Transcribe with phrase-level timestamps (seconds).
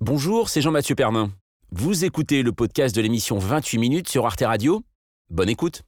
[0.00, 1.32] Bonjour, c'est Jean-Mathieu Pernin.
[1.72, 4.84] Vous écoutez le podcast de l'émission 28 minutes sur Arte Radio
[5.28, 5.82] Bonne écoute.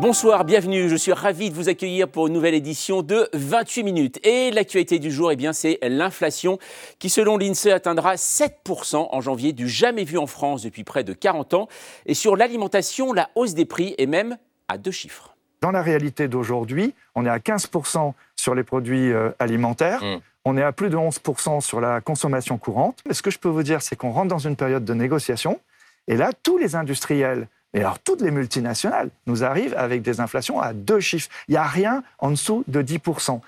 [0.00, 0.88] Bonsoir, bienvenue.
[0.88, 4.24] Je suis ravi de vous accueillir pour une nouvelle édition de 28 minutes.
[4.24, 6.60] Et l'actualité du jour, eh bien, c'est l'inflation
[7.00, 11.12] qui, selon l'INSEE, atteindra 7% en janvier, du jamais vu en France depuis près de
[11.12, 11.68] 40 ans.
[12.06, 14.38] Et sur l'alimentation, la hausse des prix est même
[14.68, 15.35] à deux chiffres.
[15.60, 20.02] Dans la réalité d'aujourd'hui, on est à 15% sur les produits euh, alimentaires.
[20.02, 20.20] Mm.
[20.44, 23.02] On est à plus de 11% sur la consommation courante.
[23.10, 25.58] Ce que je peux vous dire, c'est qu'on rentre dans une période de négociation.
[26.06, 30.60] Et là, tous les industriels, et alors toutes les multinationales, nous arrivent avec des inflations
[30.60, 31.28] à deux chiffres.
[31.48, 33.40] Il n'y a rien en dessous de 10%.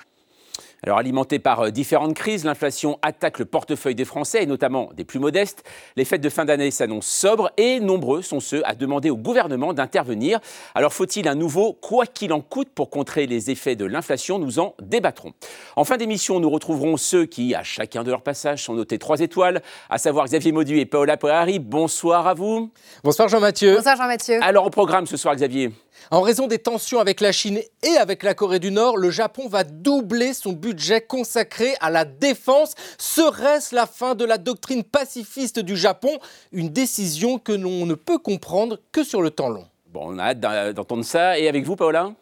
[0.85, 5.05] Alors alimenté par euh, différentes crises, l'inflation attaque le portefeuille des Français et notamment des
[5.05, 5.65] plus modestes.
[5.97, 9.73] Les fêtes de fin d'année s'annoncent sobres et nombreux sont ceux à demander au gouvernement
[9.73, 10.39] d'intervenir.
[10.75, 14.39] Alors faut-il un nouveau quoi qu'il en coûte pour contrer les effets de l'inflation?
[14.39, 15.33] Nous en débattrons.
[15.75, 19.21] En fin d'émission, nous retrouverons ceux qui, à chacun de leur passage, sont notés trois
[19.21, 21.59] étoiles, à savoir Xavier Maudu et Paola Poirari.
[21.59, 22.71] Bonsoir à vous.
[23.03, 23.75] Bonsoir Jean-Mathieu.
[23.75, 24.39] Bonsoir Jean-Mathieu.
[24.43, 25.73] Alors au programme ce soir, Xavier?
[26.11, 29.49] En raison des tensions avec la Chine et avec la Corée du Nord, le Japon
[29.49, 32.75] va doubler son budget consacré à la défense.
[32.99, 36.19] Serait-ce la fin de la doctrine pacifiste du Japon?
[36.53, 39.67] Une décision que l'on ne peut comprendre que sur le temps long.
[39.93, 41.39] Bon, on a hâte d'en- d'entendre ça.
[41.39, 42.13] Et avec vous, Paola?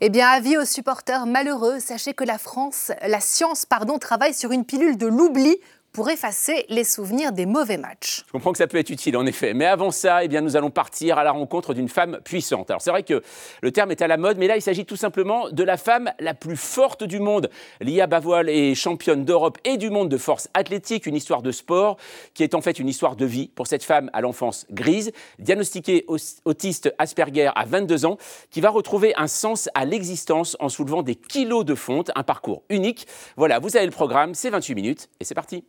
[0.00, 4.52] Eh bien, avis aux supporters malheureux, sachez que la France, la science, pardon, travaille sur
[4.52, 5.56] une pilule de l'oubli
[5.96, 8.22] pour effacer les souvenirs des mauvais matchs.
[8.26, 9.54] Je comprends que ça peut être utile, en effet.
[9.54, 12.70] Mais avant ça, eh bien, nous allons partir à la rencontre d'une femme puissante.
[12.70, 13.22] Alors, c'est vrai que
[13.62, 16.12] le terme est à la mode, mais là, il s'agit tout simplement de la femme
[16.20, 17.48] la plus forte du monde.
[17.80, 21.96] Lia Bavoil est championne d'Europe et du monde de force athlétique, une histoire de sport
[22.34, 26.04] qui est en fait une histoire de vie pour cette femme à l'enfance grise, diagnostiquée
[26.08, 28.18] au- autiste Asperger à 22 ans,
[28.50, 32.64] qui va retrouver un sens à l'existence en soulevant des kilos de fonte, un parcours
[32.68, 33.06] unique.
[33.38, 35.64] Voilà, vous avez le programme, c'est 28 minutes et c'est parti.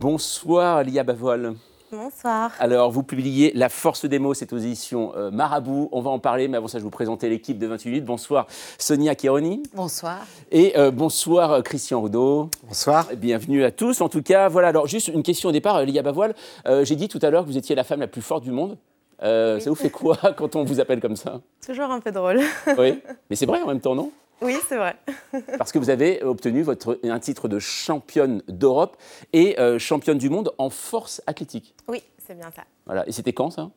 [0.00, 1.54] Bonsoir Lia Bavoil.
[1.92, 2.52] Bonsoir.
[2.58, 5.90] Alors, vous publiez La force des mots, c'est aux éditions euh, Marabout.
[5.92, 8.04] On va en parler, mais avant ça, je vais vous présenter l'équipe de 28 minutes.
[8.06, 8.46] Bonsoir
[8.78, 10.20] Sonia Kironi Bonsoir.
[10.50, 12.48] et euh, bonsoir euh, Christian Roudot.
[12.66, 13.08] Bonsoir.
[13.18, 14.00] Bienvenue à tous.
[14.00, 14.68] En tout cas, voilà.
[14.68, 16.34] Alors, juste une question au départ, Lia Bavoil.
[16.66, 18.52] Euh, J'ai dit tout à l'heure que vous étiez la femme la plus forte du
[18.52, 18.78] monde.
[19.22, 21.42] Euh, Ça vous fait quoi quand on vous appelle comme ça?
[21.64, 22.40] Toujours un peu drôle.
[22.78, 24.10] Oui, mais c'est vrai en même temps, non?
[24.42, 24.96] Oui, c'est vrai.
[25.58, 28.96] Parce que vous avez obtenu votre, un titre de championne d'Europe
[29.32, 31.74] et euh, championne du monde en force athlétique.
[31.88, 32.62] Oui, c'est bien ça.
[32.86, 33.06] Voilà.
[33.08, 33.70] Et c'était quand ça?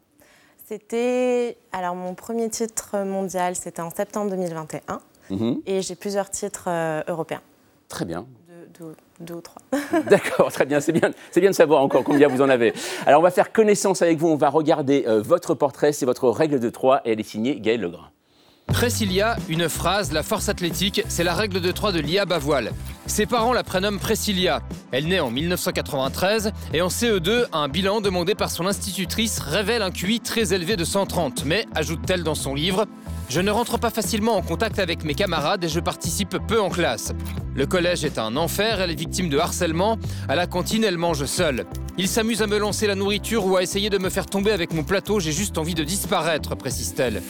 [0.67, 1.57] C'était.
[1.71, 4.99] Alors, mon premier titre mondial, c'était en septembre 2021.
[5.29, 5.61] Mhm.
[5.65, 7.41] Et j'ai plusieurs titres euh, européens.
[7.87, 8.25] Très bien.
[8.79, 9.61] Deux, deux- ou trois.
[10.09, 10.79] D'accord, très bien.
[10.81, 12.73] C'est bien, c'est bien de savoir encore combien vous en avez.
[13.05, 14.27] Alors, on va faire connaissance avec vous.
[14.27, 15.93] On va regarder euh, votre portrait.
[15.93, 18.09] C'est votre règle de 3 et elle est signée Gaël Legrain.
[18.75, 22.73] Précilia, une phrase, la force athlétique, c'est la règle de 3 de Lia Bavoil.
[23.05, 24.61] Ses parents la prénomment Précilia.
[24.91, 29.91] Elle naît en 1993 et en CE2, un bilan demandé par son institutrice révèle un
[29.91, 31.45] QI très élevé de 130.
[31.45, 32.85] Mais, ajoute-t-elle dans son livre,
[33.29, 36.69] je ne rentre pas facilement en contact avec mes camarades et je participe peu en
[36.69, 37.13] classe.
[37.55, 39.97] Le collège est un enfer, elle est victime de harcèlement.
[40.27, 41.65] À la cantine, elle mange seule.
[41.97, 44.73] Il s'amuse à me lancer la nourriture ou à essayer de me faire tomber avec
[44.73, 47.21] mon plateau, j'ai juste envie de disparaître, précise-t-elle.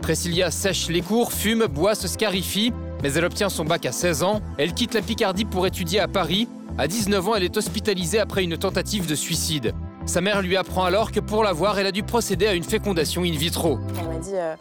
[0.00, 2.72] Priscilla sèche les cours, fume, boit, se scarifie,
[3.02, 4.40] mais elle obtient son bac à 16 ans.
[4.58, 6.48] Elle quitte la Picardie pour étudier à Paris.
[6.76, 9.74] À 19 ans, elle est hospitalisée après une tentative de suicide.
[10.06, 13.22] Sa mère lui apprend alors que pour l'avoir, elle a dû procéder à une fécondation
[13.22, 13.78] in vitro.
[13.98, 14.56] Elle m'a dit euh,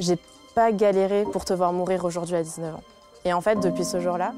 [0.00, 0.18] J'ai
[0.54, 2.82] pas galéré pour te voir mourir aujourd'hui à 19 ans.
[3.24, 4.32] Et en fait, depuis ce jour-là,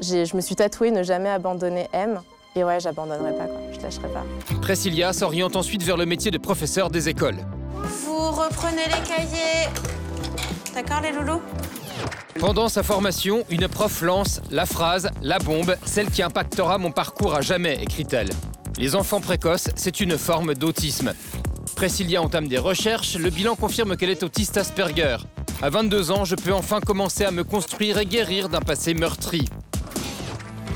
[0.00, 2.20] j'ai- je me suis tatouée ne jamais abandonner M.
[2.56, 3.60] Et ouais, j'abandonnerai pas, quoi.
[3.72, 4.24] Je lâcherai pas.
[4.60, 7.36] Priscilla s'oriente ensuite vers le métier de professeur des écoles.
[8.04, 9.68] Vous reprenez les cahiers.
[10.74, 11.40] D'accord les loulous?
[12.40, 17.34] Pendant sa formation, une prof lance la phrase, la bombe, celle qui impactera mon parcours
[17.34, 18.30] à jamais, écrit-elle.
[18.78, 21.12] Les enfants précoces, c'est une forme d'autisme.
[21.76, 25.18] Priscilla entame des recherches, le bilan confirme qu'elle est autiste Asperger.
[25.60, 29.44] À 22 ans, je peux enfin commencer à me construire et guérir d'un passé meurtri.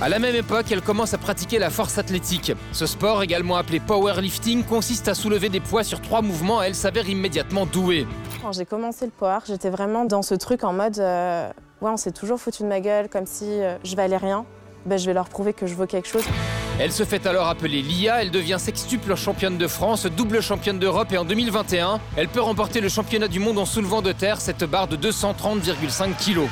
[0.02, 2.52] À la même époque, elle commence à pratiquer la force athlétique.
[2.72, 6.74] Ce sport, également appelé powerlifting, consiste à soulever des poids sur trois mouvements et elle
[6.74, 8.06] s'avère immédiatement douée.
[8.42, 11.50] Quand j'ai commencé le power, j'étais vraiment dans ce truc en mode euh,
[11.80, 14.44] Ouais, on s'est toujours foutu de ma gueule, comme si euh, je valais rien.
[14.84, 16.24] Ben, je vais leur prouver que je vaux quelque chose.
[16.82, 21.12] Elle se fait alors appeler Lia, elle devient sextuple championne de France, double championne d'Europe
[21.12, 24.64] et en 2021, elle peut remporter le championnat du monde en soulevant de terre cette
[24.64, 26.48] barre de 230,5 kilos.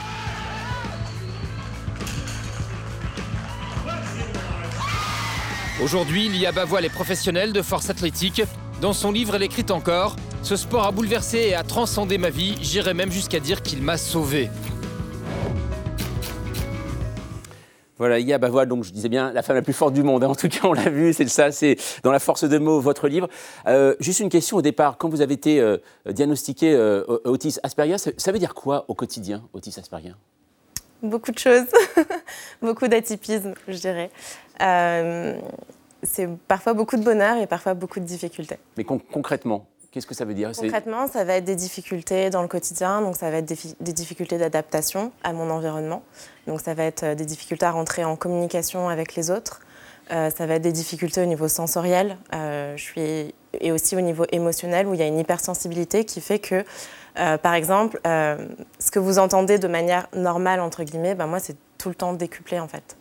[5.82, 8.42] Aujourd'hui, Lia Bavoil est professionnelle de force athlétique.
[8.82, 12.54] Dans son livre, elle écrit encore Ce sport a bouleversé et a transcendé ma vie.
[12.60, 14.50] J'irais même jusqu'à dire qu'il m'a sauvé.
[17.98, 20.22] Voilà, Lia Bavoil, donc je disais bien la femme la plus forte du monde.
[20.24, 20.28] hein.
[20.28, 23.08] En tout cas, on l'a vu, c'est ça, c'est dans la force de mots, votre
[23.08, 23.28] livre.
[23.66, 24.98] Euh, juste une question au départ.
[24.98, 25.78] Quand vous avez été euh,
[26.08, 27.02] diagnostiqué euh,
[27.62, 30.12] Asperger, ça, ça veut dire quoi au quotidien, autisme Asperger?
[31.02, 31.66] Beaucoup de choses,
[32.62, 34.10] beaucoup d'atypisme, je dirais.
[34.60, 35.38] Euh,
[36.02, 38.56] c'est parfois beaucoup de bonheur et parfois beaucoup de difficultés.
[38.76, 40.52] Mais con- concrètement, qu'est-ce que ça veut dire?
[40.56, 43.76] Concrètement, ça va être des difficultés dans le quotidien, donc ça va être des, fi-
[43.80, 46.02] des difficultés d'adaptation à mon environnement.
[46.46, 49.60] Donc ça va être euh, des difficultés à rentrer en communication avec les autres.
[50.10, 52.16] Euh, ça va être des difficultés au niveau sensoriel.
[52.34, 56.20] Euh, je suis et aussi au niveau émotionnel où il y a une hypersensibilité qui
[56.20, 56.64] fait que,
[57.38, 61.88] par exemple, ce que vous entendez de manière normale entre guillemets, ben moi c'est tout
[61.88, 62.97] le temps décuplé en fait.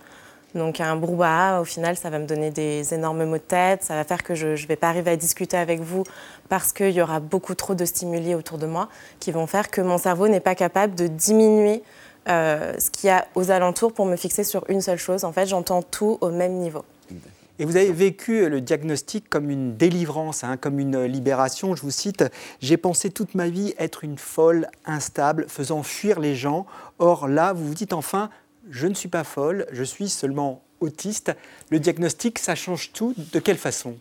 [0.57, 3.95] Donc un brouhaha, au final, ça va me donner des énormes maux de tête, ça
[3.95, 6.03] va faire que je ne vais pas arriver à discuter avec vous
[6.49, 8.89] parce qu'il y aura beaucoup trop de stimuli autour de moi
[9.19, 11.83] qui vont faire que mon cerveau n'est pas capable de diminuer
[12.27, 15.23] euh, ce qu'il y a aux alentours pour me fixer sur une seule chose.
[15.23, 16.83] En fait, j'entends tout au même niveau.
[17.59, 21.75] Et vous avez vécu le diagnostic comme une délivrance, hein, comme une libération.
[21.75, 22.23] Je vous cite,
[22.61, 26.67] J'ai pensé toute ma vie être une folle, instable, faisant fuir les gens.
[26.99, 28.29] Or là, vous vous dites enfin,
[28.69, 31.35] je ne suis pas folle, je suis seulement autiste.
[31.69, 33.13] Le diagnostic, ça change tout.
[33.33, 33.95] De quelle façon?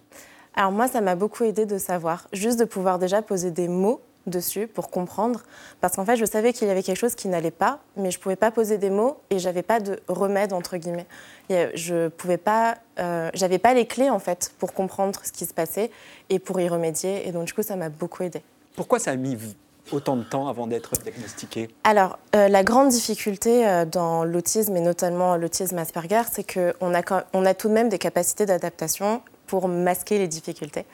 [0.55, 4.01] Alors moi, ça m'a beaucoup aidé de savoir, juste de pouvoir déjà poser des mots
[4.27, 5.43] dessus pour comprendre,
[5.81, 8.19] parce qu'en fait, je savais qu'il y avait quelque chose qui n'allait pas, mais je
[8.19, 11.07] pouvais pas poser des mots et j'avais pas de remède entre guillemets.
[11.49, 15.55] Je pouvais pas, euh, j'avais pas les clés en fait pour comprendre ce qui se
[15.55, 15.91] passait
[16.29, 18.43] et pour y remédier, et donc du coup, ça m'a beaucoup aidé.
[18.75, 19.37] Pourquoi ça a mis
[19.93, 24.81] autant de temps avant d'être diagnostiqué Alors, euh, la grande difficulté euh, dans l'autisme, et
[24.81, 29.69] notamment l'autisme Asperger, c'est qu'on a, on a tout de même des capacités d'adaptation pour
[29.69, 30.85] masquer les difficultés.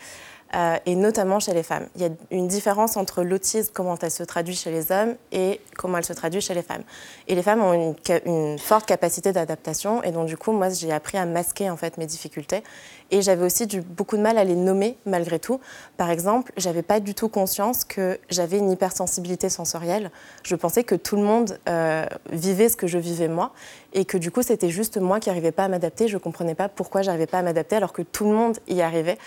[0.54, 1.86] Euh, et notamment chez les femmes.
[1.96, 5.62] Il y a une différence entre l'autisme, comment elle se traduit chez les hommes, et
[5.78, 6.82] comment elle se traduit chez les femmes.
[7.26, 7.94] Et les femmes ont
[8.26, 11.96] une, forte capacité d'adaptation, et donc du coup, moi, j'ai appris à masquer en fait
[11.96, 12.62] mes difficultés.
[13.10, 15.58] Et j'avais aussi beaucoup de mal à les nommer malgré tout.
[15.96, 20.10] Par exemple, j'avais pas du tout conscience que j'avais une hypersensibilité sensorielle.
[20.42, 23.52] Je pensais que tout le monde euh, vivait ce que je vivais moi,
[23.92, 26.08] et que du coup, c'était juste moi qui n'arrivais pas à m'adapter.
[26.08, 29.18] Je comprenais pas pourquoi j'arrivais pas à m'adapter alors que tout le monde y arrivait.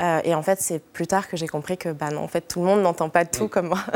[0.00, 2.42] Euh, et en fait, c'est plus tard que j'ai compris que bah non, en fait,
[2.42, 3.80] tout le monde n'entend pas tout comme moi.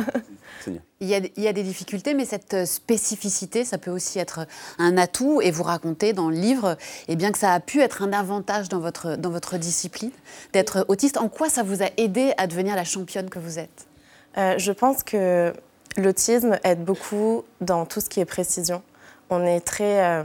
[1.01, 4.19] Il y, a, il y a des difficultés, mais cette euh, spécificité, ça peut aussi
[4.19, 4.47] être
[4.79, 5.41] un atout.
[5.43, 6.77] Et vous racontez dans le livre
[7.07, 10.11] eh bien, que ça a pu être un avantage dans votre, dans votre discipline,
[10.55, 11.19] d'être autiste.
[11.19, 13.87] En quoi ça vous a aidé à devenir la championne que vous êtes?
[14.39, 15.53] Euh, je pense que
[15.99, 18.83] l'autisme aide beaucoup dans tout ce qui est précision.
[19.31, 20.05] On est très.
[20.05, 20.23] euh,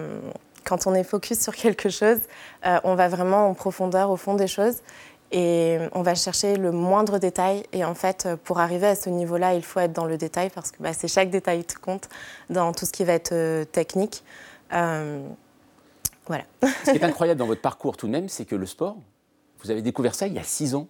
[0.63, 2.19] quand on est focus sur quelque chose,
[2.65, 4.77] euh, on va vraiment en profondeur au fond des choses
[5.31, 7.63] et on va chercher le moindre détail.
[7.71, 10.49] Et en fait, euh, pour arriver à ce niveau-là, il faut être dans le détail
[10.53, 12.09] parce que bah, c'est chaque détail qui compte
[12.49, 14.23] dans tout ce qui va être euh, technique.
[14.73, 15.25] Euh,
[16.27, 16.43] voilà.
[16.85, 18.97] Ce qui est incroyable dans votre parcours tout de même, c'est que le sport,
[19.63, 20.87] vous avez découvert ça il y a six ans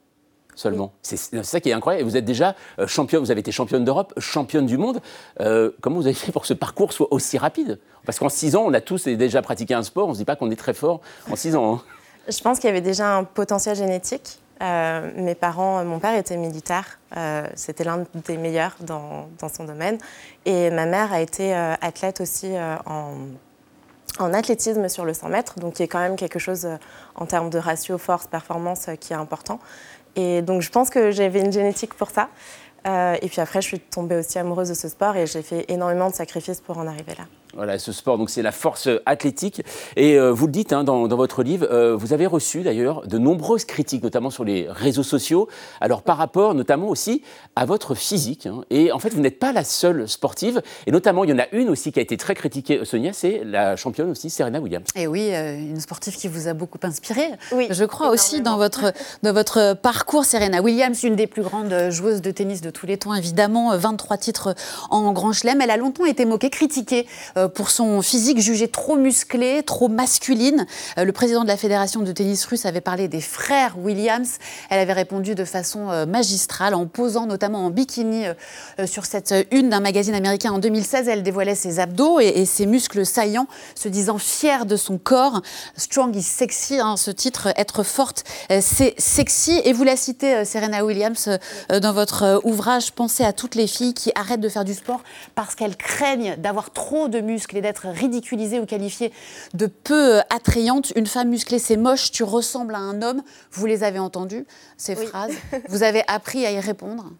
[0.56, 0.92] seulement.
[1.02, 2.08] C'est ça qui est incroyable.
[2.08, 5.02] Vous êtes déjà euh, championne, vous avez été championne d'Europe, championne du monde.
[5.40, 7.80] Euh, comment vous avez fait pour que ce parcours soit aussi rapide?
[8.06, 10.26] Parce qu'en six ans, on a tous déjà pratiqué un sport, on ne se dit
[10.26, 11.76] pas qu'on est très fort en six ans.
[11.76, 11.82] hein.
[12.28, 14.40] Je pense qu'il y avait déjà un potentiel génétique.
[14.62, 19.64] Euh, mes parents, mon père était militaire, euh, c'était l'un des meilleurs dans, dans son
[19.64, 19.98] domaine.
[20.46, 22.52] Et ma mère a été athlète aussi
[22.86, 23.16] en,
[24.20, 26.76] en athlétisme sur le 100 mètres, donc qui est quand même quelque chose euh,
[27.16, 29.60] en termes de ratio force-performance euh, qui est important.
[30.16, 32.30] Et donc je pense que j'avais une génétique pour ça.
[32.88, 35.66] Euh, et puis après, je suis tombée aussi amoureuse de ce sport et j'ai fait
[35.70, 37.26] énormément de sacrifices pour en arriver là.
[37.54, 39.62] Voilà, ce sport, donc c'est la force athlétique.
[39.98, 43.06] Et euh, vous le dites hein, dans, dans votre livre, euh, vous avez reçu d'ailleurs
[43.08, 45.48] de nombreuses critiques, notamment sur les réseaux sociaux.
[45.82, 47.24] Alors par rapport notamment aussi
[47.56, 48.46] à votre physique.
[48.46, 48.64] hein.
[48.70, 50.62] Et en fait, vous n'êtes pas la seule sportive.
[50.88, 53.42] Et notamment, il y en a une aussi qui a été très critiquée, Sonia, c'est
[53.46, 54.86] la championne aussi, Serena Williams.
[54.96, 57.22] Et oui, euh, une sportive qui vous a beaucoup inspiré.
[57.52, 58.94] Oui, Je crois aussi dans votre,
[59.24, 62.98] dans votre parcours, Serena Williams, une des plus grandes joueuses de tennis de tous les
[62.98, 64.56] temps, évidemment, euh, 23 titres
[64.90, 65.60] en Grand Chelem.
[65.62, 70.66] Elle a longtemps été moquée, critiquée euh, pour son physique jugé trop musclé, trop masculine.
[70.98, 74.38] Euh, Le président de la fédération de tennis russe avait parlé des frères Williams.
[74.70, 78.34] Elle avait répondu de façon euh, magistrale en posant notamment en bikini euh,
[78.80, 81.08] euh, sur cette euh, une d'un magazine américain en 2016.
[81.08, 85.42] Elle dévoilait ses abdos et, ses muscles saillants, se disant fière de son corps.
[85.78, 89.62] Strong is sexy, hein, ce titre, être forte, euh, c'est sexy.
[89.66, 91.30] Et vous la citez, euh, Serena Williams,
[91.72, 94.74] euh, dans votre euh, ouvrage, pensez à toutes les filles qui arrêtent de faire du
[94.74, 95.02] sport
[95.36, 99.12] parce qu'elles craignent d'avoir trop de muscles et d'être ridiculisée ou qualifiée
[99.54, 100.92] de peu euh, attrayante.
[100.96, 103.22] Une femme musclée, c'est moche, tu ressembles à un homme.
[103.52, 104.46] Vous les avez entendues,
[104.78, 105.34] ces phrases.
[105.70, 107.12] Vous avez appris à y répondre?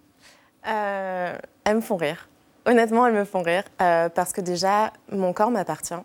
[0.68, 2.28] Euh, Elles me font rire.
[2.66, 5.96] Honnêtement, elles me font rire euh, parce que déjà, mon corps m'appartient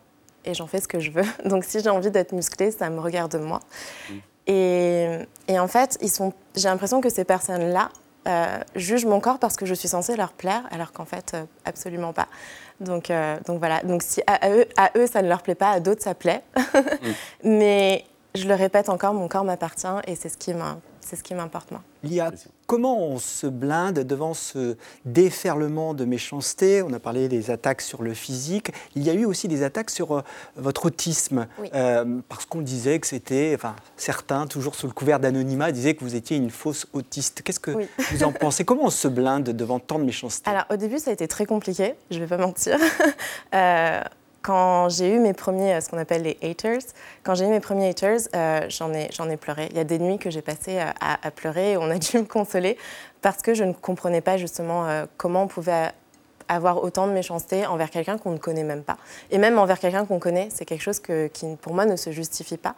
[0.47, 1.25] et j'en fais ce que je veux.
[1.45, 3.61] Donc si j'ai envie d'être musclée, ça me regarde moi.
[4.47, 5.99] Et, et, en fait,
[6.55, 7.91] j'ai l'impression que ces personnes-là
[8.27, 11.45] euh, jugent mon corps parce que je suis censée leur plaire, alors qu'en fait, euh,
[11.65, 12.27] absolument pas.
[12.81, 13.81] Donc, euh, donc voilà.
[13.83, 16.43] Donc si à, eux, à eux, ça ne leur plaît pas, à d'autres, ça plaît.
[17.45, 18.05] Mais
[18.35, 20.53] je le répète encore, mon corps m'appartient et c'est ce qui
[21.35, 21.83] m'importe moi.
[22.03, 22.31] Lia,
[22.67, 26.83] comment on se blinde devant ce déferlement de méchanceté?
[26.83, 28.73] On a parlé des attaques sur le physique.
[28.95, 30.23] Il y a eu aussi des attaques sur euh,
[30.57, 35.73] votre autisme, euh, parce qu'on disait que c'était, enfin, certains, toujours sous le couvert d'anonymat,
[35.73, 37.43] disaient que vous étiez une fausse autiste.
[37.43, 37.73] Qu'est-ce que
[38.11, 38.65] vous en pensez?
[38.65, 40.51] Comment on se blinde devant tant de méchanceté?
[40.51, 42.79] Alors, au début, ça a été très compliqué, je ne vais pas mentir.
[43.55, 44.01] euh,
[44.47, 46.83] quand j'ai eu mes premiers, euh, ce qu'on appelle les haters,
[47.25, 49.67] quand j'ai eu mes premiers haters, euh, j'en ai, pleuré.
[49.71, 52.19] Il y a des nuits que j'ai passées euh, à, pleurer et on a dû
[52.19, 52.79] me consoler
[53.23, 54.87] parce que je ne comprenais pas justement
[55.17, 55.91] comment on pouvait
[56.47, 58.99] avoir autant de méchanceté envers quelqu'un qu'on ne connaît même pas.
[59.33, 62.57] Et même envers quelqu'un qu'on connaît, c'est quelque chose qui, pour moi, ne se justifie
[62.57, 62.77] pas.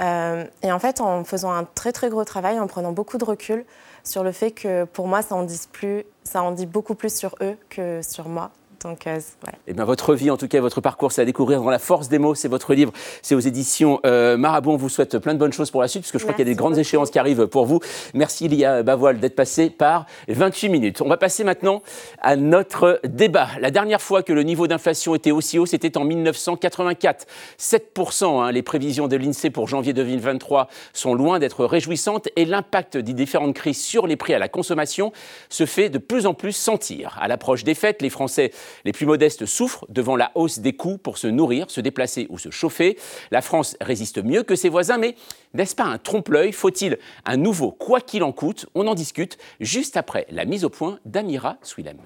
[0.00, 3.64] et en fait, en faisant un très très gros travail, en prenant beaucoup de recul
[4.02, 8.28] sur le fait que pour moi, ça en dit beaucoup plus sur eux que sur
[8.28, 8.50] moi.
[8.86, 9.18] Donc, euh,
[9.66, 12.08] eh bien, votre vie, en tout cas, votre parcours, c'est à découvrir dans La Force
[12.08, 12.36] des mots.
[12.36, 12.92] C'est votre livre.
[13.20, 14.70] C'est aux éditions euh, Marabout.
[14.70, 16.46] On vous souhaite plein de bonnes choses pour la suite, parce que je crois qu'il
[16.46, 17.80] y a des grandes échéances qui arrivent pour vous.
[18.14, 21.02] Merci, Lia Bavoil, d'être passée par 28 minutes.
[21.02, 21.82] On va passer maintenant
[22.20, 23.48] à notre débat.
[23.60, 27.26] La dernière fois que le niveau d'inflation était aussi haut, c'était en 1984.
[27.58, 28.40] 7%.
[28.40, 28.52] Hein.
[28.52, 33.54] les prévisions de l'INSEE pour janvier 2023 sont loin d'être réjouissantes et l'impact des différentes
[33.54, 35.12] crises sur les prix à la consommation
[35.48, 37.18] se fait de plus en plus sentir.
[37.20, 38.52] À l'approche des fêtes, les Français
[38.84, 42.38] les plus modestes souffrent devant la hausse des coûts pour se nourrir, se déplacer ou
[42.38, 42.98] se chauffer.
[43.30, 45.14] La France résiste mieux que ses voisins, mais
[45.54, 46.52] n'est-ce pas un trompe-l'œil?
[46.52, 48.66] Faut-il un nouveau quoi qu'il en coûte?
[48.74, 52.00] On en discute juste après la mise au point d'Amira Swilem.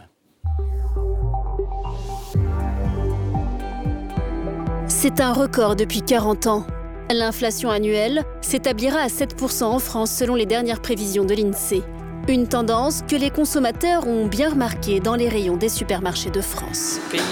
[4.88, 6.66] C'est un record depuis 40 ans.
[7.10, 11.82] L'inflation annuelle s'établira à 7% en France selon les dernières prévisions de l'INSEE.
[12.28, 16.98] Une tendance que les consommateurs ont bien remarquée dans les rayons des supermarchés de France.
[17.10, 17.22] Payer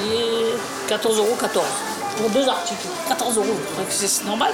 [0.88, 1.36] 14,14 euros
[2.16, 2.88] pour deux articles.
[3.08, 3.46] 14 euros,
[3.90, 4.50] c'est normal.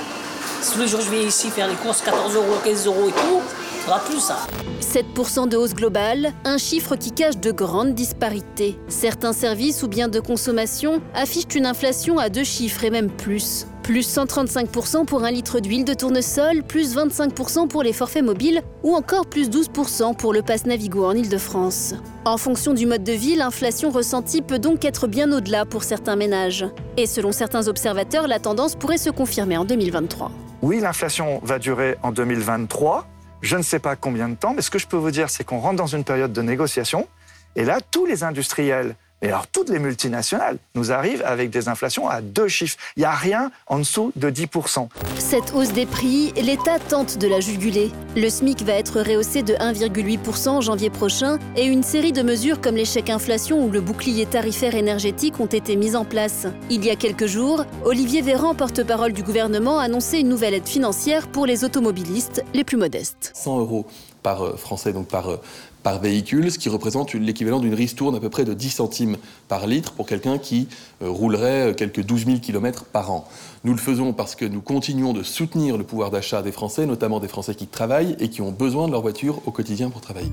[0.73, 3.41] Tous les jours je vais ici faire les courses, 14 euros, 15 euros et tout,
[3.87, 4.39] ça va plus ça.
[4.81, 8.79] 7% de hausse globale, un chiffre qui cache de grandes disparités.
[8.89, 13.67] Certains services ou biens de consommation affichent une inflation à deux chiffres et même plus.
[13.85, 18.95] Plus 135% pour un litre d'huile de tournesol, plus 25% pour les forfaits mobiles ou
[18.95, 21.95] encore plus 12% pour le pass Navigo en Ile-de-France.
[22.25, 26.17] En fonction du mode de vie, l'inflation ressentie peut donc être bien au-delà pour certains
[26.17, 26.65] ménages.
[26.97, 30.31] Et selon certains observateurs, la tendance pourrait se confirmer en 2023.
[30.63, 33.07] Oui, l'inflation va durer en 2023.
[33.43, 35.45] Je ne sais pas combien de temps, mais ce que je peux vous dire, c'est
[35.45, 37.07] qu'on rentre dans une période de négociation.
[37.55, 42.11] Et là, tous les industriels et alors, toutes les multinationales nous arrivent avec des inflations
[42.11, 42.77] à deux chiffres.
[42.97, 44.89] Il n'y a rien en dessous de 10%.
[45.19, 47.91] Cette hausse des prix, l'État tente de la juguler.
[48.17, 52.61] Le SMIC va être rehaussé de 1,8% en janvier prochain et une série de mesures
[52.61, 56.47] comme l'échec inflation ou le bouclier tarifaire énergétique ont été mises en place.
[56.69, 60.69] Il y a quelques jours, Olivier Véran, porte-parole du gouvernement, a annoncé une nouvelle aide
[60.69, 63.31] financière pour les automobilistes les plus modestes.
[63.33, 63.87] 100 euros
[64.25, 65.37] par euh, Français, donc par, euh,
[65.85, 69.17] par véhicule, ce qui représente l'équivalent d'une ristourne à peu près de 10 centimes
[69.47, 70.67] par litre pour quelqu'un qui
[71.03, 73.29] euh, roulerait quelques 12 000 km par an.
[73.63, 77.21] Nous le faisons parce que nous continuons de soutenir le pouvoir d'achat des Français, notamment
[77.21, 80.33] des Français qui travaillent et qui ont besoin de leur voiture au quotidien pour travailler.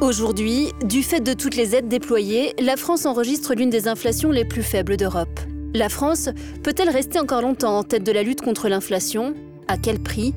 [0.00, 4.44] Aujourd'hui, du fait de toutes les aides déployées, la France enregistre l'une des inflations les
[4.44, 5.40] plus faibles d'Europe.
[5.74, 6.28] La France
[6.62, 9.34] peut-elle rester encore longtemps en tête de la lutte contre l'inflation?
[9.66, 10.34] À quel prix?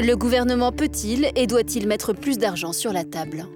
[0.00, 3.46] Le gouvernement peut-il et doit-il mettre plus d'argent sur la table?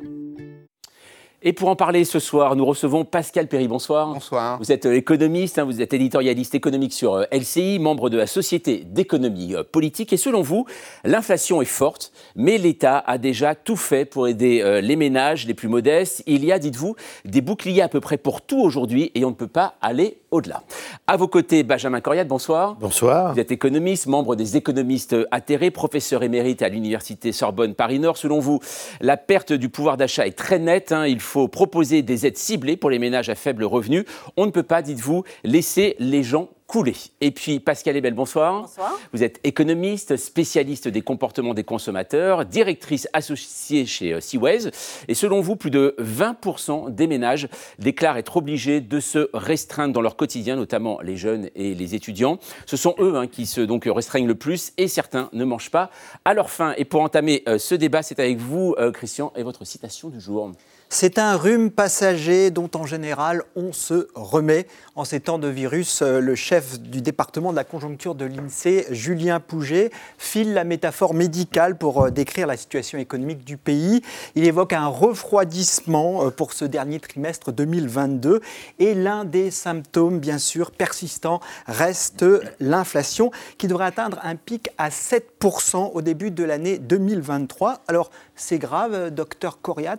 [1.45, 3.67] Et pour en parler ce soir, nous recevons Pascal Perry.
[3.67, 4.13] Bonsoir.
[4.13, 4.59] Bonsoir.
[4.59, 8.29] Vous êtes euh, économiste, hein, vous êtes éditorialiste économique sur euh, LCI, membre de la
[8.29, 10.13] Société d'économie euh, politique.
[10.13, 10.67] Et selon vous,
[11.05, 15.69] l'inflation est forte, mais l'État a déjà tout fait pour aider les ménages les plus
[15.69, 16.23] modestes.
[16.27, 16.95] Il y a, dites-vous,
[17.25, 20.63] des boucliers à peu près pour tout aujourd'hui et on ne peut pas aller au-delà.
[21.07, 22.75] À vos côtés, Benjamin Coriat, bonsoir.
[22.75, 23.35] Bonsoir.
[23.35, 28.17] Vous êtes économiste, membre des économistes atterrés, professeur émérite à l'Université Sorbonne Paris-Nord.
[28.17, 28.59] Selon vous,
[29.01, 30.91] la perte du pouvoir d'achat est très nette.
[30.91, 31.07] Hein.
[31.07, 34.05] Il faut proposer des aides ciblées pour les ménages à faible revenu.
[34.37, 36.97] On ne peut pas, dites-vous, laisser les gens couler.
[37.21, 38.63] Et puis Pascal Ebel, bonsoir.
[38.63, 38.99] Bonsoir.
[39.13, 44.71] Vous êtes économiste, spécialiste des comportements des consommateurs, directrice associée chez euh, Seaways.
[45.07, 47.49] Et selon vous, plus de 20% des ménages
[47.79, 52.39] déclarent être obligés de se restreindre dans leur quotidien, notamment les jeunes et les étudiants.
[52.65, 55.91] Ce sont eux hein, qui se donc restreignent le plus et certains ne mangent pas
[56.25, 56.73] à leur faim.
[56.79, 60.23] Et pour entamer euh, ce débat, c'est avec vous, euh, Christian, et votre citation du
[60.23, 60.51] jour.
[60.95, 64.67] C'est un rhume passager dont en général on se remet.
[64.95, 68.89] En ces temps de virus, euh, le chef du département de la conjoncture de l'INSEE,
[68.91, 74.03] Julien Pouget, file la métaphore médicale pour euh, décrire la situation économique du pays.
[74.35, 78.43] Il évoque un refroidissement euh, pour ce dernier trimestre 2022
[78.79, 82.23] et l'un des symptômes, bien sûr, persistants reste
[82.61, 87.81] l'inflation qui devrait atteindre un pic à 7% au début de l'année 2023.
[87.89, 89.97] Alors c'est grave, docteur Coriat?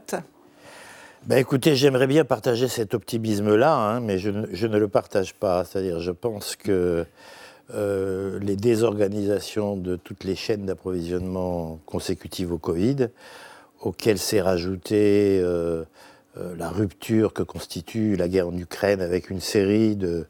[1.26, 5.64] Ben écoutez, j'aimerais bien partager cet optimisme-là, hein, mais je ne, le partage pas.
[5.64, 7.06] C'est-à-dire, je pense que
[7.74, 13.08] euh, les désorganisations de toutes les chaînes d'approvisionnement consécutives au Covid,
[13.80, 15.86] auxquelles s'est rajoutée euh,
[16.38, 20.28] euh, la rupture que constitue la guerre en Ukraine avec une série de,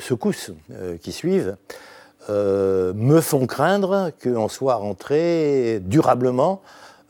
[0.00, 0.52] secousses
[1.02, 1.56] qui suivent,
[2.30, 6.62] me font craindre qu'on soit rentré durablement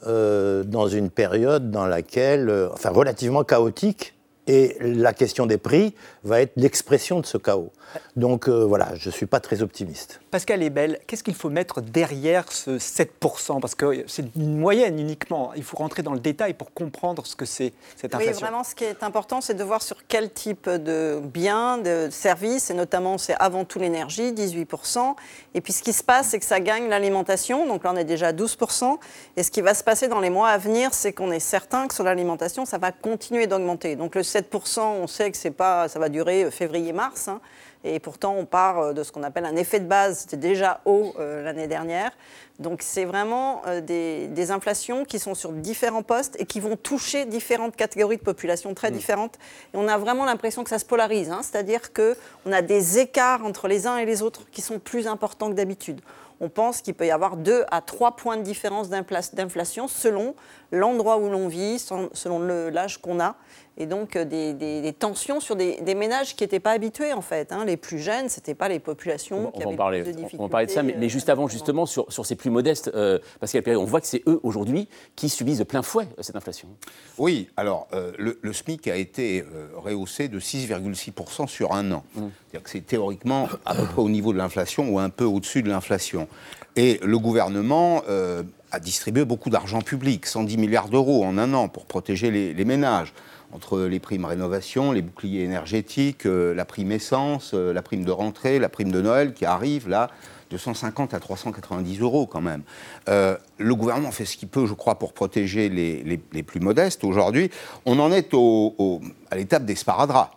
[0.06, 4.14] euh, dans une période dans laquelle, euh, enfin relativement chaotique,
[4.46, 5.94] et la question des prix
[6.24, 7.70] va être l'expression de ce chaos.
[8.16, 10.20] Donc euh, voilà, je ne suis pas très optimiste.
[10.30, 15.52] Pascal Ebel, qu'est-ce qu'il faut mettre derrière ce 7% Parce que c'est une moyenne uniquement.
[15.56, 18.34] Il faut rentrer dans le détail pour comprendre ce que c'est cette inflation.
[18.34, 22.08] Oui, vraiment, ce qui est important, c'est de voir sur quel type de biens, de
[22.10, 25.14] services, et notamment, c'est avant tout l'énergie, 18%.
[25.54, 27.66] Et puis ce qui se passe, c'est que ça gagne l'alimentation.
[27.66, 28.98] Donc là, on est déjà à 12%.
[29.36, 31.88] Et ce qui va se passer dans les mois à venir, c'est qu'on est certain
[31.88, 33.96] que sur l'alimentation, ça va continuer d'augmenter.
[33.96, 34.39] Donc le 7%,
[34.76, 37.28] on sait que c'est pas, ça va durer euh, février-mars.
[37.28, 37.40] Hein.
[37.82, 40.20] Et pourtant, on part euh, de ce qu'on appelle un effet de base.
[40.20, 42.10] C'était déjà haut euh, l'année dernière.
[42.58, 46.76] Donc, c'est vraiment euh, des, des, inflations qui sont sur différents postes et qui vont
[46.76, 48.94] toucher différentes catégories de population très mmh.
[48.94, 49.38] différentes.
[49.72, 51.30] Et on a vraiment l'impression que ça se polarise.
[51.30, 55.06] Hein, C'est-à-dire qu'on a des écarts entre les uns et les autres qui sont plus
[55.06, 56.00] importants que d'habitude.
[56.42, 60.34] On pense qu'il peut y avoir 2 à 3 points de différence d'inflation selon
[60.72, 63.36] l'endroit où l'on vit, selon l'âge qu'on a
[63.80, 67.12] et donc euh, des, des, des tensions sur des, des ménages qui n'étaient pas habitués
[67.12, 67.50] en fait.
[67.50, 67.64] Hein.
[67.64, 70.16] Les plus jeunes, ce n'étaient pas les populations on, qui on avaient parler, plus de
[70.16, 70.36] difficultés.
[70.38, 72.90] On va parler de ça, mais, mais juste avant, justement, sur, sur ces plus modestes,
[72.94, 76.68] euh, parce qu'on voit que c'est eux aujourd'hui qui subissent de plein fouet cette inflation.
[77.16, 82.04] Oui, alors euh, le, le, SMIC a été euh, rehaussé de 6,6% sur un an.
[82.14, 82.20] Mmh.
[82.20, 85.62] C'est-à-dire que c'est théoriquement à peu près au niveau de l'inflation ou un peu au-dessus
[85.62, 86.28] de l'inflation.
[86.76, 88.42] Et le gouvernement euh,
[88.72, 92.64] a distribué beaucoup d'argent public, 110 milliards d'euros en un an pour protéger les, les
[92.64, 93.12] ménages
[93.52, 98.10] entre les primes rénovation, les boucliers énergétiques, euh, la prime essence, euh, la prime de
[98.10, 100.10] rentrée, la prime de Noël qui arrive là,
[100.50, 102.62] de 150 à 390 euros quand même.
[103.08, 106.60] Euh, le gouvernement fait ce qu'il peut, je crois, pour protéger les, les, les plus
[106.60, 107.04] modestes.
[107.04, 107.50] Aujourd'hui,
[107.86, 110.30] on en est au, au, à l'étape des sparadraps.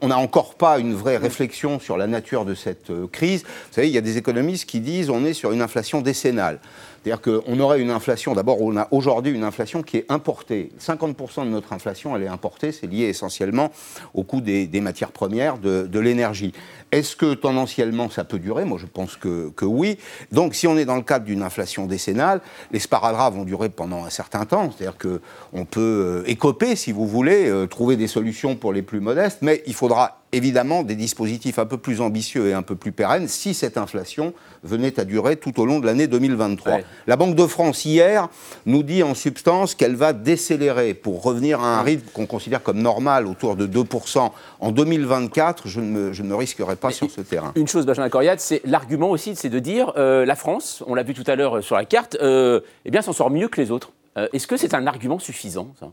[0.00, 3.42] On n'a encore pas une vraie réflexion sur la nature de cette crise.
[3.42, 6.60] Vous savez, il y a des économistes qui disent on est sur une inflation décennale.
[7.02, 10.70] C'est-à-dire qu'on aurait une inflation, d'abord on a aujourd'hui une inflation qui est importée.
[10.78, 13.70] 50% de notre inflation, elle est importée, c'est lié essentiellement
[14.12, 16.52] au coût des, matières premières, de, l'énergie.
[16.92, 18.64] Est-ce que tendanciellement ça peut durer?
[18.64, 19.98] Moi je pense que, que, oui.
[20.30, 24.04] Donc si on est dans le cadre d'une inflation décennale, les sparadraps vont durer pendant
[24.04, 24.70] un certain temps.
[24.70, 25.80] C'est-à-dire qu'on peut
[26.26, 29.74] euh, écoper, si vous voulez, euh, trouver des solutions pour les plus modestes, mais il
[29.74, 33.76] faudra évidemment des dispositifs un peu plus ambitieux et un peu plus pérennes si cette
[33.76, 36.72] inflation venait à durer tout au long de l'année 2023.
[36.72, 36.84] Ouais.
[37.06, 38.28] La Banque de France, hier,
[38.66, 42.80] nous dit en substance qu'elle va décélérer pour revenir à un rythme qu'on considère comme
[42.80, 44.30] normal, autour de 2%.
[44.60, 47.52] En 2024, je ne me, je ne me risquerai pas Mais sur ce terrain.
[47.56, 51.02] Une chose, Benjamin Coriat, c'est l'argument aussi, c'est de dire euh, la France, on l'a
[51.02, 53.70] vu tout à l'heure sur la carte, euh, eh bien, s'en sort mieux que les
[53.70, 53.92] autres.
[54.16, 55.90] Euh, Est-ce que c'est un argument suffisant ça?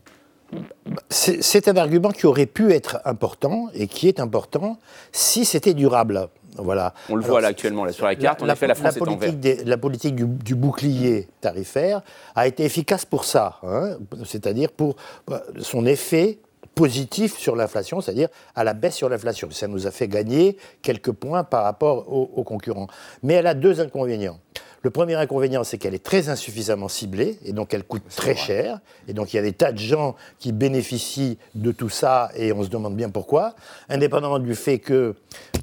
[1.10, 4.78] C'est un argument qui aurait pu être important et qui est important
[5.12, 6.30] si c'était durable.
[6.58, 6.94] Voilà.
[7.10, 8.96] On le Alors, voit là actuellement là, sur la carte, la, en effet, la France
[8.96, 9.34] la est en vert.
[9.34, 12.02] Des, la politique du, du, bouclier tarifaire
[12.36, 14.96] a été efficace pour ça, hein, c'est-à-dire pour
[15.60, 16.40] son effet
[16.74, 19.50] positif sur l'inflation, c'est-à-dire à la baisse sur l'inflation.
[19.52, 22.88] Ça nous a fait gagner quelques points par rapport aux, aux, concurrents.
[23.24, 24.40] Mais elle a deux inconvénients.
[24.84, 28.80] Le premier inconvénient, c'est qu'elle est très insuffisamment ciblée et donc elle coûte très cher.
[29.08, 32.54] Et donc il y a des tas de gens qui bénéficient de tout ça et
[32.54, 33.56] on se demande bien pourquoi.
[33.90, 35.16] Indépendamment du fait que,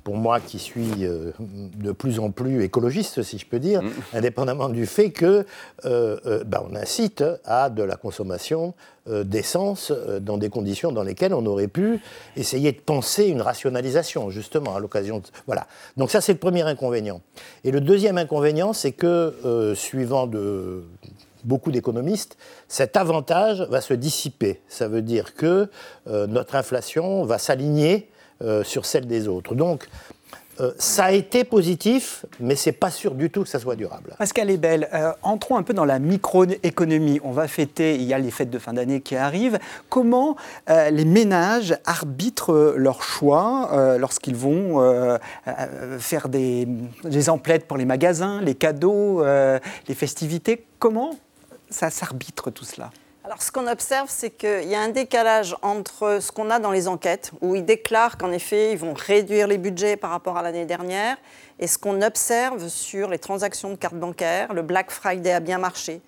[0.02, 3.90] pour moi qui suis euh, de plus en plus écologiste, si je peux dire, Mm.
[4.14, 5.46] indépendamment du fait que
[5.84, 8.74] euh, euh, bah, on incite à de la consommation
[9.06, 12.00] d'essence euh, dans des conditions dans lesquelles on aurait pu
[12.36, 15.24] essayer de penser une rationalisation, justement, à l'occasion de...
[15.46, 15.66] Voilà.
[15.96, 17.20] Donc ça, c'est le premier inconvénient.
[17.64, 20.84] Et le deuxième inconvénient, c'est que, euh, suivant de
[21.44, 22.36] beaucoup d'économistes,
[22.68, 24.60] cet avantage va se dissiper.
[24.68, 25.68] Ça veut dire que
[26.08, 28.08] euh, notre inflation va s'aligner
[28.42, 29.54] euh, sur celle des autres.
[29.54, 29.86] Donc,
[30.60, 34.14] euh, ça a été positif, mais c'est pas sûr du tout que ça soit durable.
[34.18, 34.88] Pascal est belle.
[34.92, 37.20] Euh, entrons un peu dans la microéconomie.
[37.24, 39.58] On va fêter, il y a les fêtes de fin d'année qui arrivent.
[39.88, 40.36] Comment
[40.70, 45.18] euh, les ménages arbitrent leurs choix lorsqu'ils vont
[45.98, 46.66] faire des,
[47.04, 50.64] des emplettes pour les magasins, les cadeaux, les festivités?
[50.78, 51.16] Comment
[51.70, 52.90] ça s'arbitre tout cela?
[53.26, 56.70] Alors, ce qu'on observe, c'est qu'il y a un décalage entre ce qu'on a dans
[56.70, 60.42] les enquêtes, où ils déclarent qu'en effet, ils vont réduire les budgets par rapport à
[60.42, 61.16] l'année dernière,
[61.58, 64.52] et ce qu'on observe sur les transactions de cartes bancaires.
[64.52, 66.02] Le Black Friday a bien marché.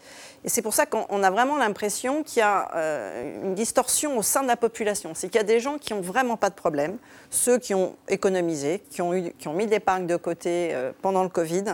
[0.46, 4.16] Et c'est pour ça qu'on on a vraiment l'impression qu'il y a euh, une distorsion
[4.16, 5.10] au sein de la population.
[5.12, 6.98] C'est qu'il y a des gens qui n'ont vraiment pas de problème,
[7.30, 11.64] ceux qui ont économisé, qui ont, mis de l'épargne de côté euh, pendant le Covid.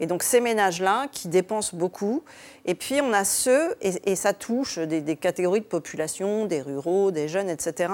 [0.00, 2.24] Et donc ces ménages-là qui dépensent beaucoup.
[2.64, 7.28] Et puis on a ceux, et, ça touche des catégories de population, des ruraux, des
[7.28, 7.92] jeunes, etc.,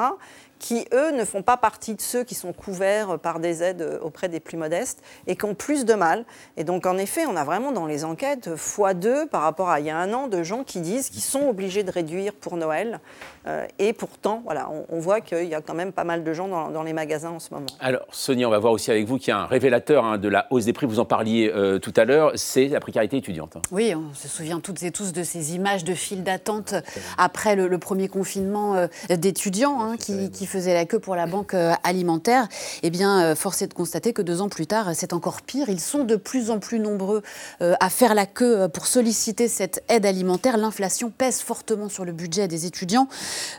[0.60, 3.98] qui, eux, ne font pas partie de ceux qui sont couverts par des aides euh,
[4.00, 6.24] auprès des plus modestes et qui ont plus de mal.
[6.56, 9.80] Et donc, en effet, on a vraiment dans les enquêtes fois deux par rapport à
[9.80, 12.56] il y a un an de gens qui disent qu'ils sont obligés de réduire pour
[12.56, 13.00] Noël.
[13.46, 16.32] Euh, et pourtant, voilà, on, on voit qu'il y a quand même pas mal de
[16.34, 17.66] gens dans, dans les magasins en ce moment.
[17.80, 20.28] Alors, Sonia, on va voir aussi avec vous qu'il y a un révélateur hein, de
[20.28, 23.56] la hausse des prix, vous en parliez euh, tout à l'heure, c'est la précarité étudiante.
[23.56, 23.62] hein.
[23.72, 26.74] Oui, on se souvient toutes et tous de ces images de files d'attente
[27.16, 31.26] après le, le premier confinement euh, d'étudiants hein, qui, qui faisaient la queue pour la
[31.26, 32.48] banque euh, alimentaire.
[32.82, 35.68] Eh bien, euh, force est de constater que deux ans plus tard, c'est encore pire.
[35.68, 37.22] Ils sont de plus en plus nombreux
[37.62, 40.56] euh, à faire la queue pour solliciter cette aide alimentaire.
[40.56, 43.08] L'inflation pèse fortement sur le budget des étudiants.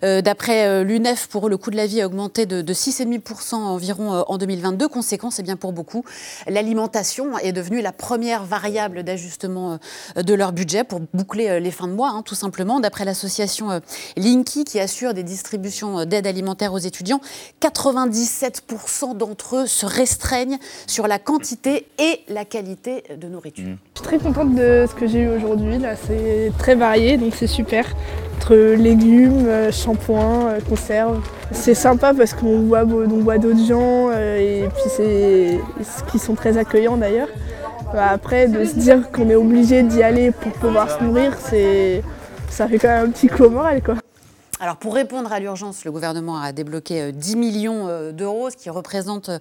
[0.01, 4.23] D'après l'UNEF, pour eux, le coût de la vie a augmenté de, de 6,5% environ
[4.27, 4.87] en 2022.
[4.87, 6.03] Conséquence, eh bien, pour beaucoup,
[6.47, 9.79] l'alimentation est devenue la première variable d'ajustement
[10.15, 12.79] de leur budget pour boucler les fins de mois, hein, tout simplement.
[12.79, 13.81] D'après l'association
[14.17, 17.19] Linky, qui assure des distributions d'aide alimentaire aux étudiants,
[17.61, 23.65] 97% d'entre eux se restreignent sur la quantité et la qualité de nourriture.
[23.95, 25.77] Je suis très contente de ce que j'ai eu aujourd'hui.
[25.77, 27.85] Là, c'est très varié, donc c'est super.
[28.37, 31.21] Entre légumes, euh, shampoings, euh, conserves.
[31.51, 35.59] C'est sympa parce qu'on voit, beau- on voit d'autres gens euh, et puis c'est
[36.11, 37.27] qui sont très accueillants d'ailleurs.
[37.93, 42.01] Bah, Après, de se dire qu'on est obligé d'y aller pour pouvoir se nourrir, c'est
[42.49, 43.95] ça fait quand même un petit coup au moral, quoi.
[44.63, 48.55] Alors pour répondre à l'urgence, le gouvernement a débloqué euh, 10 millions euh, d'euros, ce
[48.55, 49.39] qui représente euh,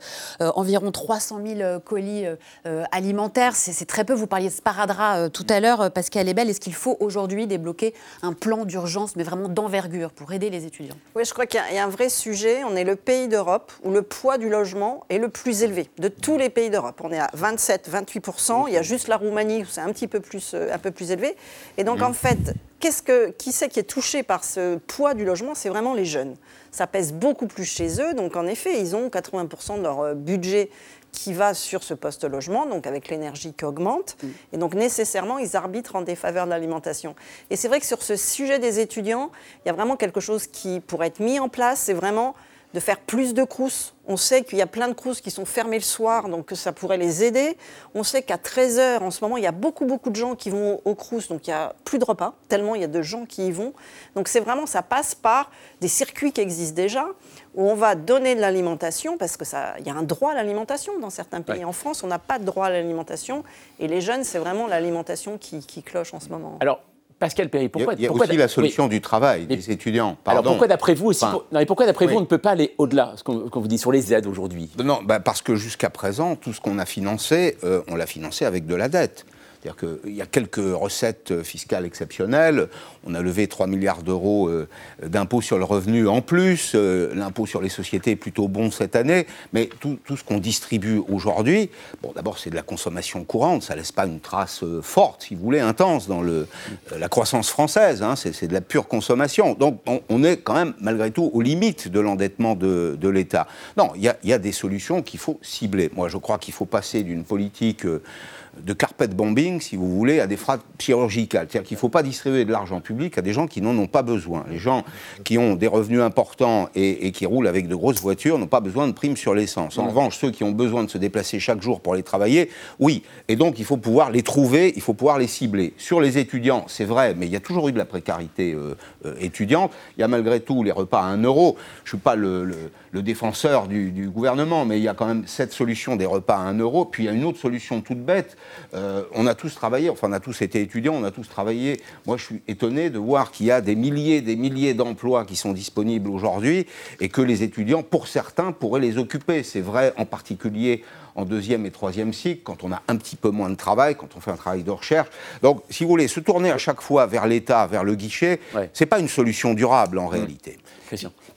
[0.54, 3.54] environ 300 000 euh, colis euh, euh, alimentaires.
[3.54, 4.14] C'est très peu.
[4.14, 6.48] Vous parliez de sparadrap euh, tout à l'heure, euh, Pascal Ebel.
[6.48, 10.96] Est-ce qu'il faut aujourd'hui débloquer un plan d'urgence, mais vraiment d'envergure, pour aider les étudiants?
[11.14, 12.64] Oui, je crois qu'il y a- il y, a un vrai sujet.
[12.64, 16.08] On est le pays d'Europe où le poids du logement est le plus élevé de
[16.08, 16.98] tous les pays d'Europe.
[17.04, 18.68] On est à 27-28%.
[18.68, 20.90] Il y a juste la Roumanie où c'est un petit peu plus, euh, un peu
[20.90, 21.36] plus élevé.
[21.76, 25.24] Et donc, en fait, qu'est-ce que, qui c'est qui est touché par ce poids du
[25.24, 25.54] logement?
[25.54, 26.36] C'est vraiment les jeunes.
[26.72, 28.14] Ça pèse beaucoup plus chez eux.
[28.14, 30.70] Donc, en effet, ils ont 80% de leur euh, budget
[31.12, 34.16] qui va sur ce poste logement, donc avec l'énergie qui augmente.
[34.52, 37.14] Et donc nécessairement, ils arbitrent en défaveur de l'alimentation.
[37.50, 39.30] Et c'est vrai que sur ce sujet des étudiants,
[39.64, 42.34] il y a vraiment quelque chose qui pourrait être mis en place, c'est vraiment
[42.74, 43.94] de faire plus de crousses.
[44.06, 46.54] On sait qu'il y a plein de crousses qui sont fermées le soir, donc que
[46.54, 47.56] ça pourrait les aider.
[47.94, 50.50] On sait qu'à 13h, en ce moment, il y a beaucoup, beaucoup de gens qui
[50.50, 53.02] vont aux crousses, donc il n'y a plus de repas, tellement il y a de
[53.02, 53.72] gens qui y vont.
[54.14, 57.06] Donc c'est vraiment, ça passe par des circuits qui existent déjà,
[57.54, 61.10] où on va donner de l'alimentation, parce qu'il y a un droit à l'alimentation dans
[61.10, 61.58] certains pays.
[61.58, 61.64] Ouais.
[61.64, 63.44] En France, on n'a pas de droit à l'alimentation,
[63.78, 66.56] et les jeunes, c'est vraiment l'alimentation qui, qui cloche en ce moment.
[66.60, 66.80] Alors,
[67.20, 68.88] Pascal Perry, pourquoi Il y a pourquoi aussi la solution oui.
[68.90, 70.16] du travail des étudiants.
[70.24, 72.12] Alors pourquoi d'après vous aussi Enfin, pour- non, mais pourquoi d'après oui.
[72.12, 74.26] vous on ne peut pas aller au-delà ce qu'on qu'on vous dit sur les aides
[74.26, 74.70] aujourd'hui?
[74.82, 78.46] Non, bah, parce que jusqu'à présent, tout ce qu'on a financé, euh, on l'a financé
[78.46, 79.26] avec de la dette.
[79.62, 82.68] C'est-à-dire qu'il y a quelques recettes fiscales exceptionnelles.
[83.06, 84.68] On a levé 3 milliards d'euros euh,
[85.02, 86.72] d'impôts sur le revenu en plus.
[86.74, 89.26] Euh, L'impôt sur les sociétés est plutôt bon cette année.
[89.52, 91.70] Mais tout, ce qu'on distribue aujourd'hui,
[92.02, 93.62] bon, d'abord, c'est de la consommation courante.
[93.62, 96.46] Ça laisse pas une trace euh, forte, si vous voulez, intense dans le,
[96.92, 98.02] euh, la croissance française.
[98.02, 98.16] hein.
[98.16, 99.54] C'est de la pure consommation.
[99.54, 103.46] Donc, on, est quand même, malgré tout, aux limites de l'endettement de, l'État.
[103.76, 105.90] Non, il y y a des solutions qu'il faut cibler.
[105.94, 107.84] Moi, je crois qu'il faut passer d'une politique.
[107.84, 111.46] de carpet bombing, si vous voulez, à des frappes chirurgicales.
[111.48, 113.86] C'est-à-dire qu'il ne faut pas distribuer de l'argent public à des gens qui n'en ont
[113.86, 114.44] pas besoin.
[114.50, 114.82] Les gens
[115.22, 118.58] qui ont des revenus importants et, et qui roulent avec de grosses voitures n'ont pas
[118.58, 119.78] besoin de primes sur l'essence.
[119.78, 122.50] En revanche, ceux qui ont besoin de se déplacer chaque jour pour aller travailler,
[122.80, 123.04] oui.
[123.28, 125.72] Et donc, il faut pouvoir les trouver, il faut pouvoir les cibler.
[125.76, 128.74] Sur les étudiants, c'est vrai, mais il y a toujours eu de la précarité euh,
[129.06, 129.70] euh, étudiante.
[129.96, 131.56] Il y a malgré tout les repas à 1 euro.
[131.84, 134.94] Je ne suis pas le, le, le défenseur du, du, gouvernement, mais il y a
[134.94, 136.84] quand même cette solution des repas à 1 euro.
[136.84, 138.36] Puis il y a une autre solution toute bête.
[138.74, 141.80] Euh, on a tous travaillé, enfin on a tous été étudiants, on a tous travaillé.
[142.06, 145.36] Moi je suis étonné de voir qu'il y a des milliers, des milliers d'emplois qui
[145.36, 146.66] sont disponibles aujourd'hui
[147.00, 149.42] et que les étudiants, pour certains, pourraient les occuper.
[149.42, 150.82] C'est vrai en particulier
[151.14, 154.08] en deuxième et troisième cycle, quand on a un petit peu moins de travail, quand
[154.16, 155.08] on fait un travail de recherche.
[155.42, 158.70] Donc, si vous voulez, se tourner à chaque fois vers l'État, vers le guichet, ouais.
[158.72, 160.12] ce n'est pas une solution durable en mmh.
[160.12, 160.58] réalité.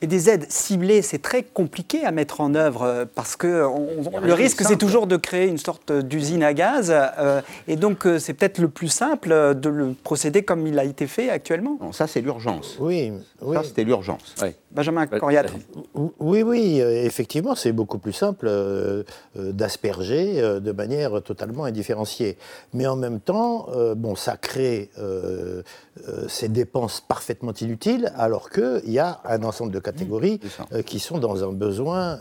[0.03, 4.19] Et des aides ciblées, c'est très compliqué à mettre en œuvre euh, parce que on,
[4.19, 6.93] le risque, c'est toujours de créer une sorte d'usine à gaz.
[6.93, 7.39] Euh,
[7.69, 11.07] et donc, euh, c'est peut-être le plus simple de le procéder comme il a été
[11.07, 11.77] fait actuellement.
[11.79, 12.75] Non, ça, c'est l'urgence.
[12.81, 13.55] Oui, oui.
[13.55, 14.35] Ça, c'était l'urgence.
[14.41, 14.49] Oui.
[14.71, 15.45] Benjamin Coriat.
[16.19, 18.49] Oui, oui, effectivement, c'est beaucoup plus simple
[19.35, 22.37] euh, d'asperger euh, de manière totalement indifférenciée.
[22.73, 24.89] Mais en même temps, euh, bon, ça crée
[26.27, 30.39] ces dépenses parfaitement inutiles, alors qu'il y a un ensemble de catégories
[30.85, 32.19] qui sont dans un besoin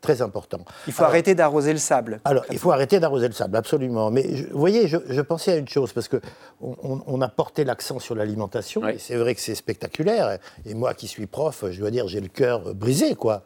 [0.00, 0.60] très important.
[0.86, 2.20] Il faut alors, arrêter d'arroser le sable.
[2.24, 4.10] Alors, il faut arrêter d'arroser le sable, absolument.
[4.10, 6.20] Mais je, vous voyez, je, je, pensais à une chose, parce qu'on
[6.62, 8.92] on, on a porté l'accent sur l'alimentation, oui.
[8.92, 10.38] et c'est vrai que c'est spectaculaire.
[10.66, 13.42] Et moi qui suis prof, je dois dire, j'ai le cœur brisé, quoi,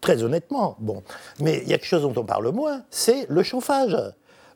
[0.00, 0.76] très honnêtement.
[0.78, 1.02] Bon.
[1.40, 3.96] Mais il y a quelque chose dont on parle moins, c'est le chauffage.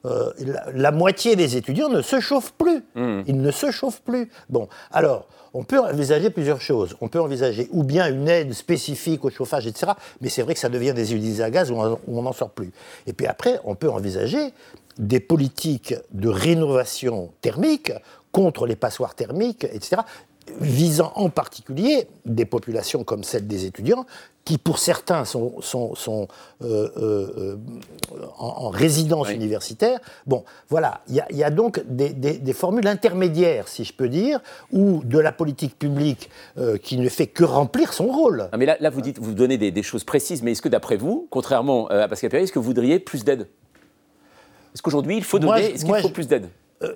[0.06, 2.84] Euh, la, la, moitié des étudiants ne se chauffent plus.
[2.94, 3.22] Mmh.
[3.26, 4.30] Ils ne se chauffent plus.
[4.50, 6.96] Bon, alors, on peut envisager plusieurs choses.
[7.00, 9.92] On peut envisager ou bien une aide spécifique au chauffage, etc.
[10.20, 12.70] Mais c'est vrai que ça devient des usines à gaz où on n'en sort plus.
[13.06, 14.52] Et puis après, on peut envisager
[14.98, 17.92] des politiques de rénovation thermique
[18.30, 20.02] contre les passoires thermiques, etc
[20.60, 24.06] visant en particulier des populations comme celle des étudiants,
[24.44, 26.28] qui pour certains sont, sont, sont
[26.62, 27.56] euh, euh,
[28.38, 29.34] en, en, résidence oui.
[29.34, 29.98] universitaire.
[30.26, 34.08] Bon, voilà, il y, y, a donc des, des, des, formules intermédiaires, si je peux
[34.08, 36.28] dire, ou de la politique publique
[36.58, 38.48] euh, qui ne fait que remplir son rôle.
[38.58, 41.26] Mais là, là, vous dites, vous donnez des, choses précises, mais est-ce que d'après vous,
[41.30, 43.48] contrairement à Pascal Perry, est-ce que vous voudriez plus d'aide?
[44.74, 46.48] Est-ce qu'aujourd'hui, il faut donner, est-ce qu'il faut plus d'aide?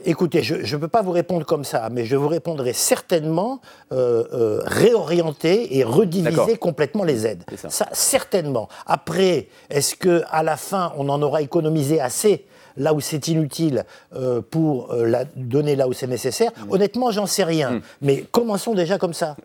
[0.04, 3.60] Écoutez, je ne peux pas vous répondre comme ça, mais je vous répondrai certainement
[3.92, 7.44] euh, euh, réorienter et rediviser complètement les aides.
[7.56, 7.70] Ça.
[7.70, 7.88] ça.
[7.92, 8.68] certainement.
[8.86, 12.44] Après, est-ce que à la fin, on en aura économisé assez?
[12.78, 16.72] Là où c'est inutile euh, pour euh, la donner là où c'est nécessaire mmh.
[16.72, 17.72] Honnêtement, j'en sais rien.
[17.72, 17.80] Mmh.
[18.02, 19.36] Mais commençons déjà comme ça.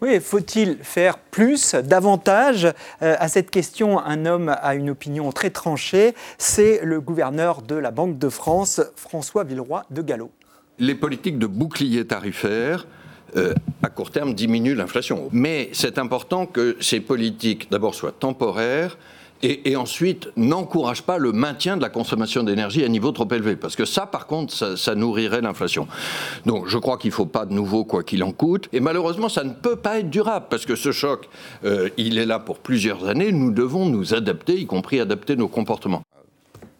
[0.00, 2.66] Oui, faut-il faire plus, davantage
[3.02, 6.14] euh, À cette question, un homme a une opinion très tranchée.
[6.38, 10.30] C'est le gouverneur de la Banque de France, François Villeroy de Gallo.
[10.78, 12.86] Les politiques de bouclier tarifaire
[13.36, 15.28] euh, à court terme diminuent l'inflation.
[15.32, 18.96] Mais c'est important que ces politiques d'abord soient temporaires
[19.44, 23.56] et, ensuite n'encourage pas le maintien de la consommation d'énergie à un niveau trop élevé.
[23.56, 25.86] Parce que ça, par contre, ça, ça nourrirait l'inflation.
[26.46, 28.68] Donc je crois qu'il ne faut pas de nouveau quoi qu'il en coûte.
[28.72, 31.28] Et malheureusement, ça ne peut pas être durable, parce que ce choc,
[31.64, 33.32] euh, il est là pour plusieurs années.
[33.32, 36.02] Nous devons nous adapter, y compris adapter nos comportements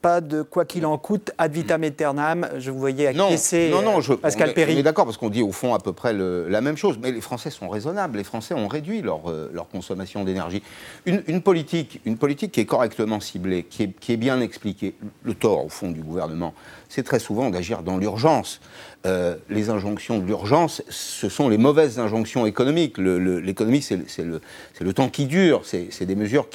[0.05, 2.47] pas de quoi qu'il en coûte ad vitam aeternam.
[2.59, 4.75] Je vous voyais acquiescer non, non, non, je, Pascal on est, Perry.
[4.75, 6.99] On est d'accord parce qu'on dit au fond à peu près le, la même chose.
[7.01, 8.19] Mais les Français sont raisonnables.
[8.19, 10.63] Les Français ont réduit leur, euh, leur consommation d'énergie.
[11.07, 14.95] Une, une, politique, une politique qui est correctement ciblée, qui est, qui est bien expliquée.
[15.23, 16.53] Le tort au fond du gouvernement,
[16.95, 18.61] c'est très souvent d'agir dans l'urgence.
[19.05, 22.99] Euh, les injonctions de l'urgence, ce sont les mauvaises injonctions économiques.
[22.99, 25.63] L'économie, c'est le, temps qui dure.
[25.65, 26.47] C'est des mesures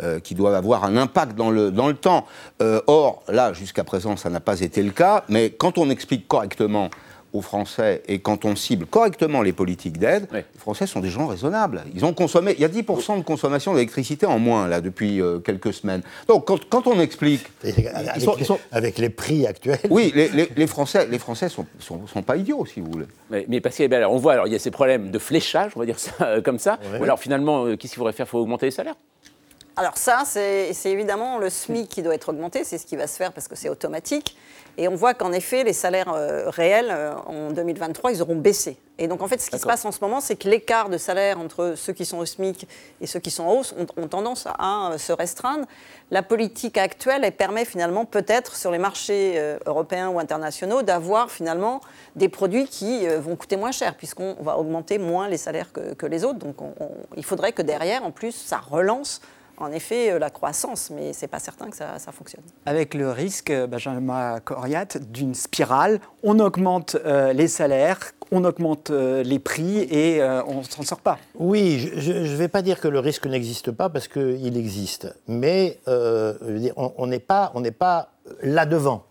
[0.00, 2.24] euh, qui doivent avoir un impact dans le, dans le temps.
[2.62, 5.24] Euh, or, là, jusqu'à présent, ça n'a pas été le cas.
[5.28, 6.88] Mais quand on explique correctement
[7.32, 10.38] aux Français et quand on cible correctement les politiques d'aide, oui.
[10.38, 11.82] les Français sont des gens raisonnables.
[11.94, 15.38] Ils ont consommé, il y a 10% de consommation d'électricité en moins là depuis euh,
[15.38, 16.02] quelques semaines.
[16.26, 18.58] Donc quand, quand on explique, avec, ils sont, les, ils sont...
[18.72, 22.36] avec, les, prix actuels, oui, les, les, les Français, les Français sont, sont, sont, pas
[22.36, 23.06] idiots si vous voulez.
[23.30, 25.80] Mais, mais parce qu'il on voit alors il y a ces problèmes de fléchage, on
[25.80, 26.78] va dire ça euh, comme ça.
[26.92, 27.00] Oui.
[27.00, 28.26] Ou alors finalement, euh, qu'est-ce qu'il faudrait faire?
[28.26, 28.96] Il faut augmenter les salaires
[29.78, 33.16] alors ça, c'est évidemment le SMIC qui doit être augmenté, c'est ce qui va se
[33.16, 34.36] faire parce que c'est automatique.
[34.76, 38.76] Et on voit qu'en effet, les salaires euh, réels euh, en 2023, ils auront baissé.
[38.98, 40.98] Et donc en fait, ce qui se passe en ce moment, c'est que l'écart de
[40.98, 42.66] salaire entre ceux qui sont au SMIC
[43.00, 45.64] et ceux qui sont en hausse ont, ont tendance à euh, se restreindre.
[46.10, 51.30] La politique actuelle, elle permet finalement peut-être sur les marchés euh, européens ou internationaux d'avoir
[51.30, 51.80] finalement
[52.16, 56.06] des produits qui vont coûter moins cher puisqu'on va augmenter moins les salaires que, que
[56.06, 56.40] les autres.
[56.40, 59.20] Donc on, on, il faudrait que derrière, en plus, ça relance
[59.60, 62.42] en effet euh, la croissance, mais c'est pas certain que ça, ça fonctionne.
[62.66, 67.98] Avec le risque, euh, Benjamin Coriat, d'une spirale, on augmente euh, les salaires,
[68.30, 71.18] on augmente euh, les prix et euh, on s'en sort pas.
[71.34, 75.78] Oui, je ne vais pas dire que le risque n'existe pas parce qu'il existe, mais
[75.88, 78.10] euh, je veux dire, on n'est pas, on n'est pas
[78.42, 79.04] là-devant.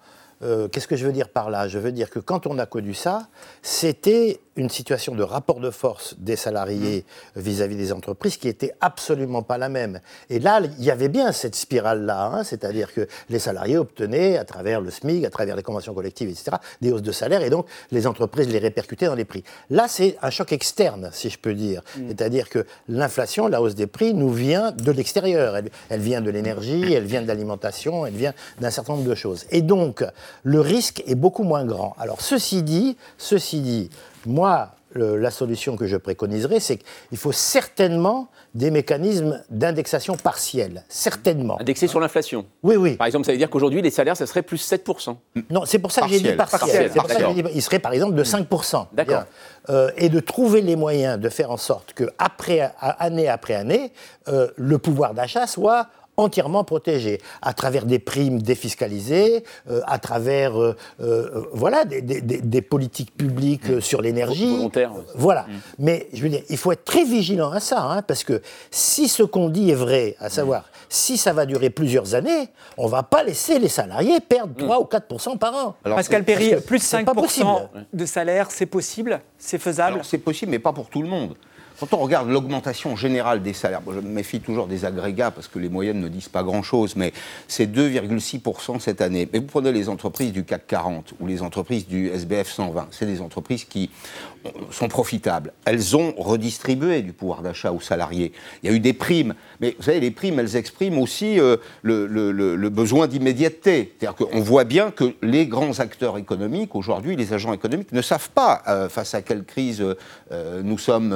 [0.43, 1.67] Euh, Qu'est-ce que je veux dire par là?
[1.67, 3.27] Je veux dire que quand on a connu ça,
[3.63, 9.43] c'était une situation de rapport de force des salariés vis-à-vis des entreprises qui était absolument
[9.43, 10.01] pas la même.
[10.29, 14.43] Et là, il y avait bien cette spirale-là, hein, c'est-à-dire que les salariés obtenaient, à
[14.43, 17.67] travers le SMIC, à travers les conventions collectives, etc., des hausses de salaire, et donc
[17.91, 19.43] les entreprises les répercutaient dans les prix.
[19.69, 21.81] Là, c'est un choc externe, si je peux dire.
[22.07, 25.55] C'est-à-dire que l'inflation, la hausse des prix, nous vient de l'extérieur.
[25.55, 29.15] Elle, elle vient de l'énergie, elle vient de l'alimentation, elle vient d'un certain nombre de
[29.15, 29.45] choses.
[29.51, 30.03] Et donc,
[30.43, 31.95] le risque est beaucoup moins grand.
[31.99, 33.89] Alors, ceci dit, ceci dit,
[34.25, 36.77] moi, le- la solution que je préconiserais, c'est
[37.09, 40.83] qu'il faut certainement des mécanismes d'indexation partielle.
[40.89, 41.59] Certainement.
[41.61, 42.45] Indexé sur l'inflation.
[42.63, 42.95] Oui, oui.
[42.95, 45.17] Par exemple, ça veut dire qu'aujourd'hui, les salaires, ça serait plus 7%.
[45.51, 46.59] Non, c'est pour ça que j'ai dit partiel.
[46.59, 47.35] Partiel, C'est pour ça que d'accord.
[47.35, 48.87] j'ai dit- il serait par exemple de 5%.
[48.93, 49.23] D'accord.
[49.69, 53.91] Euh, et de trouver les moyens de faire en sorte que, après, année après année,
[54.29, 55.87] euh, le pouvoir d'achat soit
[56.21, 62.21] entièrement protégé, à travers des primes défiscalisées, euh, à travers euh, euh, voilà, des, des-
[62.21, 64.49] des- des politiques publiques sur l'énergie.
[64.55, 64.91] Volontaire.
[65.13, 65.45] Voilà.
[65.77, 69.07] Mais je veux dire, il faut être très vigilant à ça, hein, parce que si
[69.07, 72.91] ce qu'on dit est vrai, à savoir, si ça va durer plusieurs années, on ne
[72.91, 75.75] va pas laisser les salariés perdre 3 ou 4% par an.
[75.83, 77.47] Pascal Perry, Parce plus c'est pas 5% possible.
[77.93, 79.93] de salaire, c'est possible, c'est faisable.
[79.93, 81.35] Alors, C'est possible, mais pas pour tout le monde.
[81.79, 85.59] Quand on regarde l'augmentation générale des salaires, je me méfie toujours des agrégats parce que
[85.59, 87.13] les moyennes ne disent pas grand-chose, mais
[87.47, 89.29] c'est 2,6% cette année.
[89.31, 93.05] Mais vous prenez les entreprises du CAC 40 ou les entreprises du SBF 120, c'est
[93.05, 93.91] des entreprises qui
[94.71, 95.53] sont profitables.
[95.65, 98.31] Elles ont redistribué du pouvoir d'achat aux salariés.
[98.63, 101.57] Il y a eu des primes, mais vous savez, les primes, elles expriment aussi euh,
[101.83, 103.93] le, besoin d'immédiateté.
[103.99, 108.29] C'est-à-dire qu'on voit bien que les grands acteurs économiques, aujourd'hui, les agents économiques, ne savent
[108.29, 109.83] pas euh, face à quelle crise
[110.31, 111.13] euh, nous sommes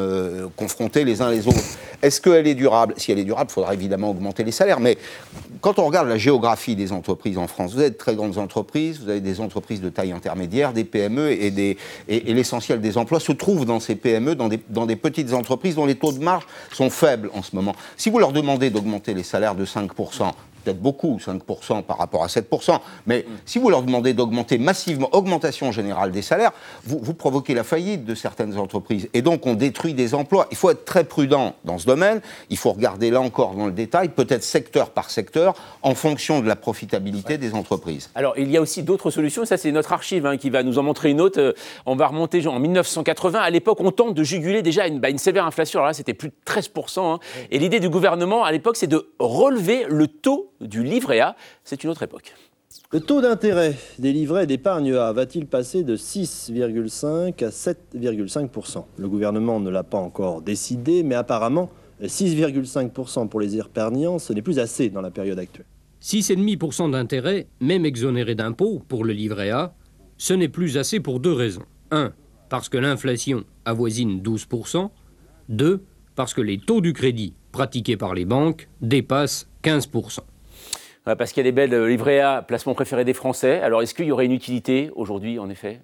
[0.55, 1.59] confrontés les uns les autres.
[2.01, 2.93] Est-ce qu'elle est durable?
[2.97, 4.79] Si elle est durable, il faudra évidemment augmenter les salaires.
[4.79, 4.97] Mais
[5.61, 8.99] quand on regarde la géographie des entreprises en France, vous avez de très grandes entreprises,
[9.01, 13.65] vous avez des entreprises de taille intermédiaire, des PME, et, l'essentiel des emplois se trouve
[13.65, 16.89] dans ces PME, dans des, dans des petites entreprises dont les taux de marge sont
[16.89, 17.75] faibles en ce moment.
[17.97, 20.31] Si vous leur demandez d'augmenter les salaires de 5%,
[20.63, 25.71] peut-être beaucoup, 5% par rapport à 7%, mais si vous leur demandez d'augmenter massivement, augmentation
[25.71, 26.51] générale des salaires,
[26.83, 29.09] vous, vous provoquez la faillite de certaines entreprises.
[29.13, 30.47] Et donc on détruit des emplois.
[30.51, 33.71] Il faut être très prudent dans ce domaine, il faut regarder là encore dans le
[33.71, 38.09] détail, peut-être secteur par secteur, en fonction de la profitabilité des entreprises.
[38.15, 39.45] Alors, il y a aussi d'autres solutions.
[39.45, 41.39] Ça, c'est notre archive hein, qui va nous en montrer une autre.
[41.39, 41.53] Euh,
[41.85, 43.39] On va remonter genre, en 1980.
[43.39, 45.79] À l'époque, on tente de juguler déjà une, bah, une sévère inflation.
[45.79, 46.99] Alors là, c'était plus de 13%.
[47.15, 47.19] hein.
[47.49, 51.35] Et l'idée du gouvernement, à l'époque, c'est de relever le taux du livret A.
[51.63, 52.33] C'est une autre époque.
[52.91, 59.59] Le taux d'intérêt des livrets d'épargne A va-t-il passer de 6,5 à 7,5% Le gouvernement
[59.59, 61.69] ne l'a pas encore décidé, mais apparemment,
[62.01, 65.65] 6,5% pour les épargnants, ce n'est plus assez dans la période actuelle.
[66.01, 69.73] 6,5% d'intérêt, même exonéré d'impôts pour le livret A,
[70.17, 71.65] ce n'est plus assez pour deux raisons.
[71.91, 72.13] 1.
[72.49, 74.89] Parce que l'inflation avoisine 12%.
[75.49, 75.83] 2.
[76.15, 80.19] Parce que les taux du crédit pratiqués par les banques dépassent 15%.
[81.03, 83.59] Parce qu'il y a des belles euh, livrets A, placement préféré des Français.
[83.61, 85.79] Alors, est-ce qu'il y aurait une utilité aujourd'hui, en effet?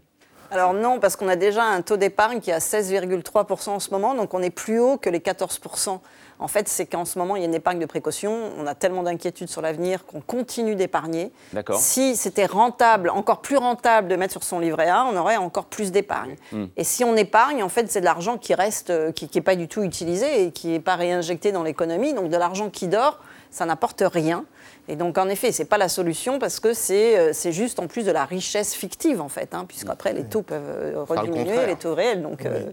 [0.51, 3.89] Alors non, parce qu'on a déjà un taux d'épargne qui est à 16,3% en ce
[3.91, 5.99] moment, donc on est plus haut que les 14%.
[6.39, 8.51] En fait, c'est qu'en ce moment, il y a une épargne de précaution.
[8.59, 11.31] On a tellement d'inquiétudes sur l'avenir qu'on continue d'épargner.
[11.51, 11.79] D'accord.
[11.79, 15.65] Si c'était rentable, encore plus rentable de mettre sur son livret A, on aurait encore
[15.65, 16.35] plus d'épargne.
[16.51, 16.65] Hmm.
[16.77, 19.55] Et si on épargne, en fait, c'est de l'argent qui reste, euh, qui n'est pas
[19.55, 22.13] du tout utilisé et qui n'est pas réinjecté dans l'économie.
[22.13, 24.45] Donc de l'argent qui dort, ça n'apporte rien.
[24.89, 27.79] Et donc, en effet, ce n'est pas la solution parce que c'est euh, c'est juste
[27.79, 30.97] en plus de la richesse fictive, en fait, hein, puisqu'après, les taux peuvent euh, le
[31.01, 32.21] rediminuer, les taux réels.
[32.21, 32.71] Donc, euh,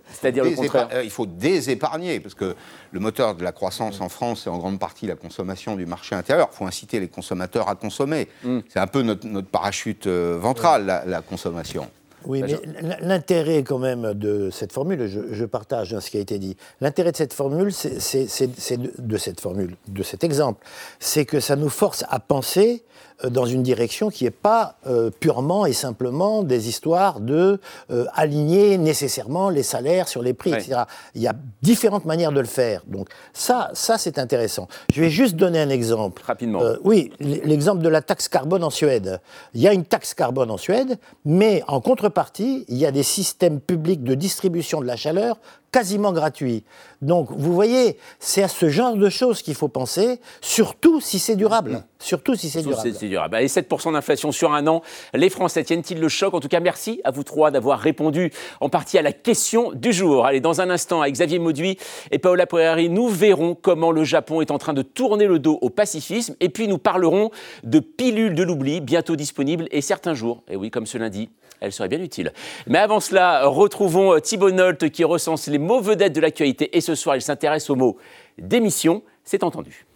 [0.50, 2.54] Désépa- euh, Il faut désépargner, parce que
[2.92, 6.14] le moteur de la croissance en France, c'est en grande partie la consommation du marché
[6.14, 6.48] intérieur.
[6.52, 8.28] Il faut inciter les consommateurs à consommer.
[8.68, 11.88] C'est un peu notre, notre parachute euh, ventral, la, la consommation.
[12.26, 16.20] Oui, mais l- l'intérêt quand même de cette formule, je, je partage ce qui a
[16.20, 20.64] été dit, l'intérêt de cette formule, c'est de, de cette formule, de cet exemple,
[21.00, 22.82] c'est que ça nous force à penser
[23.22, 28.76] dans une direction qui n'est pas euh, purement et simplement des histoires de euh, aligner
[28.78, 30.60] nécessairement les salaires sur les prix, Ouais.
[30.60, 30.82] etc.
[31.14, 32.82] Il y a différentes manières de le faire.
[32.86, 34.68] Donc ça, ça c'est intéressant.
[34.92, 36.22] Je vais juste donner un exemple.
[36.26, 36.60] Rapidement.
[36.62, 39.20] Euh, oui, l'exemple de la taxe carbone en Suède.
[39.54, 43.02] Il y a une taxe carbone en Suède, mais en contrepartie, il y a des
[43.02, 45.38] systèmes publics de distribution de la chaleur
[45.74, 46.62] quasiment gratuit.
[47.02, 51.34] Donc, vous voyez, c'est à ce genre de choses qu'il faut penser, surtout si c'est
[51.34, 51.84] durable.
[51.98, 52.94] Surtout si c'est durable.
[52.94, 53.38] si durable.
[53.40, 54.82] Et 7% d'inflation sur un an,
[55.14, 56.32] les Français tiennent-ils le choc?
[56.32, 59.92] En tout cas, merci à vous trois d'avoir répondu en partie à la question du
[59.92, 60.26] jour.
[60.26, 61.76] Allez, dans un instant, avec Xavier Mauduit
[62.12, 65.58] et Paola Poirieri, nous verrons comment le Japon est en train de tourner le dos
[65.60, 66.36] au pacifisme.
[66.38, 67.32] Et puis, nous parlerons
[67.64, 71.72] de pilules de l'oubli, bientôt disponibles, et certains jours, et oui, comme ce lundi, elles
[71.72, 72.32] seraient bien utiles.
[72.66, 76.76] Mais avant cela, retrouvons Thibault Nolte qui recense les mots vedettes de l'actualité.
[76.76, 77.96] Et ce soir, il s'intéresse au mot
[78.38, 79.02] démission.
[79.24, 79.86] C'est entendu.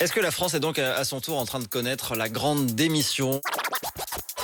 [0.00, 2.28] Est-ce que la France est donc à à son tour en train de connaître la
[2.28, 3.40] grande démission?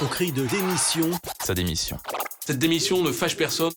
[0.00, 1.10] Au cri de démission,
[1.44, 1.98] Sa démission.
[2.46, 3.72] cette démission ne fâche personne.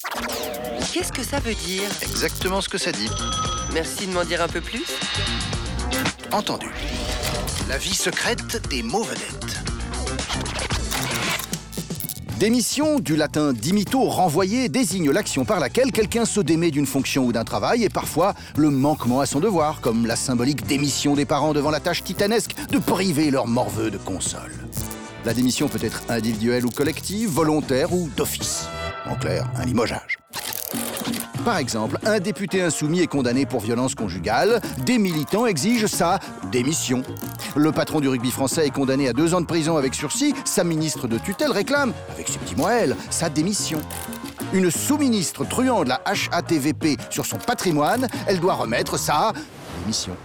[0.94, 1.82] Qu'est-ce que ça veut dire?
[2.04, 3.10] Exactement ce que ça dit.
[3.74, 4.84] Merci de m'en dire un peu plus.
[6.32, 6.70] Entendu.
[7.68, 9.71] La vie secrète des mots vedettes.
[12.42, 17.32] Démission, du latin dimito, renvoyer, désigne l'action par laquelle quelqu'un se démet d'une fonction ou
[17.32, 21.54] d'un travail et parfois le manquement à son devoir, comme la symbolique démission des parents
[21.54, 24.54] devant la tâche titanesque de priver leur morveux de console.
[25.24, 28.66] La démission peut être individuelle ou collective, volontaire ou d'office.
[29.08, 30.21] En clair, un limogeage.
[31.46, 34.62] Par exemple, un député insoumis est condamné pour violence conjugale.
[34.86, 36.20] Des militants exigent sa
[36.52, 37.02] démission.
[37.56, 40.36] Le patron du rugby français est condamné à deux ans de prison avec sursis.
[40.46, 42.68] Sa ministre de tutelle réclame, avec ses petits mots
[43.10, 43.80] sa démission.
[44.54, 49.34] Une sous-ministre truand de la HATVP sur son patrimoine, elle doit remettre sa
[49.82, 50.16] démission.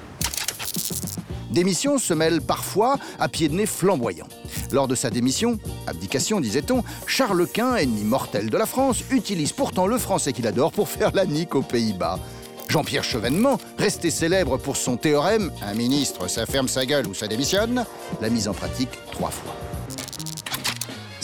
[1.50, 4.26] Démission se mêle parfois à pied de nez flamboyant.
[4.72, 9.86] Lors de sa démission, abdication disait-on, Charles Quint, ennemi mortel de la France, utilise pourtant
[9.86, 12.18] le français qu'il adore pour faire la nique aux Pays-Bas.
[12.68, 17.28] Jean-Pierre Chevènement, resté célèbre pour son théorème Un ministre, ça ferme sa gueule ou ça
[17.28, 17.84] démissionne,
[18.20, 19.54] l'a mise en pratique trois fois.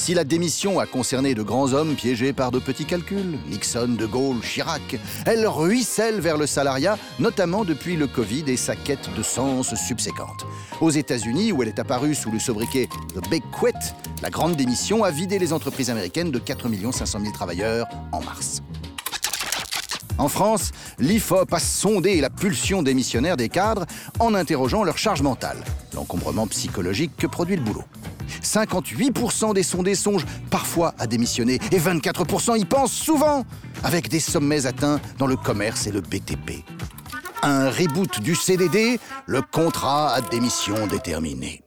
[0.03, 4.05] Si la démission a concerné de grands hommes piégés par de petits calculs, Nixon, De
[4.05, 9.23] Gaulle, Chirac, elle ruisselle vers le salariat, notamment depuis le Covid et sa quête de
[9.23, 10.45] sens subséquente.
[10.81, 15.05] Aux États-Unis, où elle est apparue sous le sobriquet The Big Quit, la grande démission
[15.05, 18.61] a vidé les entreprises américaines de 4 500 000 travailleurs en mars.
[20.19, 23.87] En France, l'IFOP a sondé la pulsion démissionnaire des cadres
[24.19, 25.59] en interrogeant leur charge mentale,
[25.95, 27.85] l'encombrement psychologique que produit le boulot.
[28.53, 33.45] 58% des sondés songent parfois à démissionner et 24% y pensent souvent,
[33.83, 36.63] avec des sommets atteints dans le commerce et le BTP.
[37.43, 41.63] Un reboot du CDD, le contrat à démission déterminée.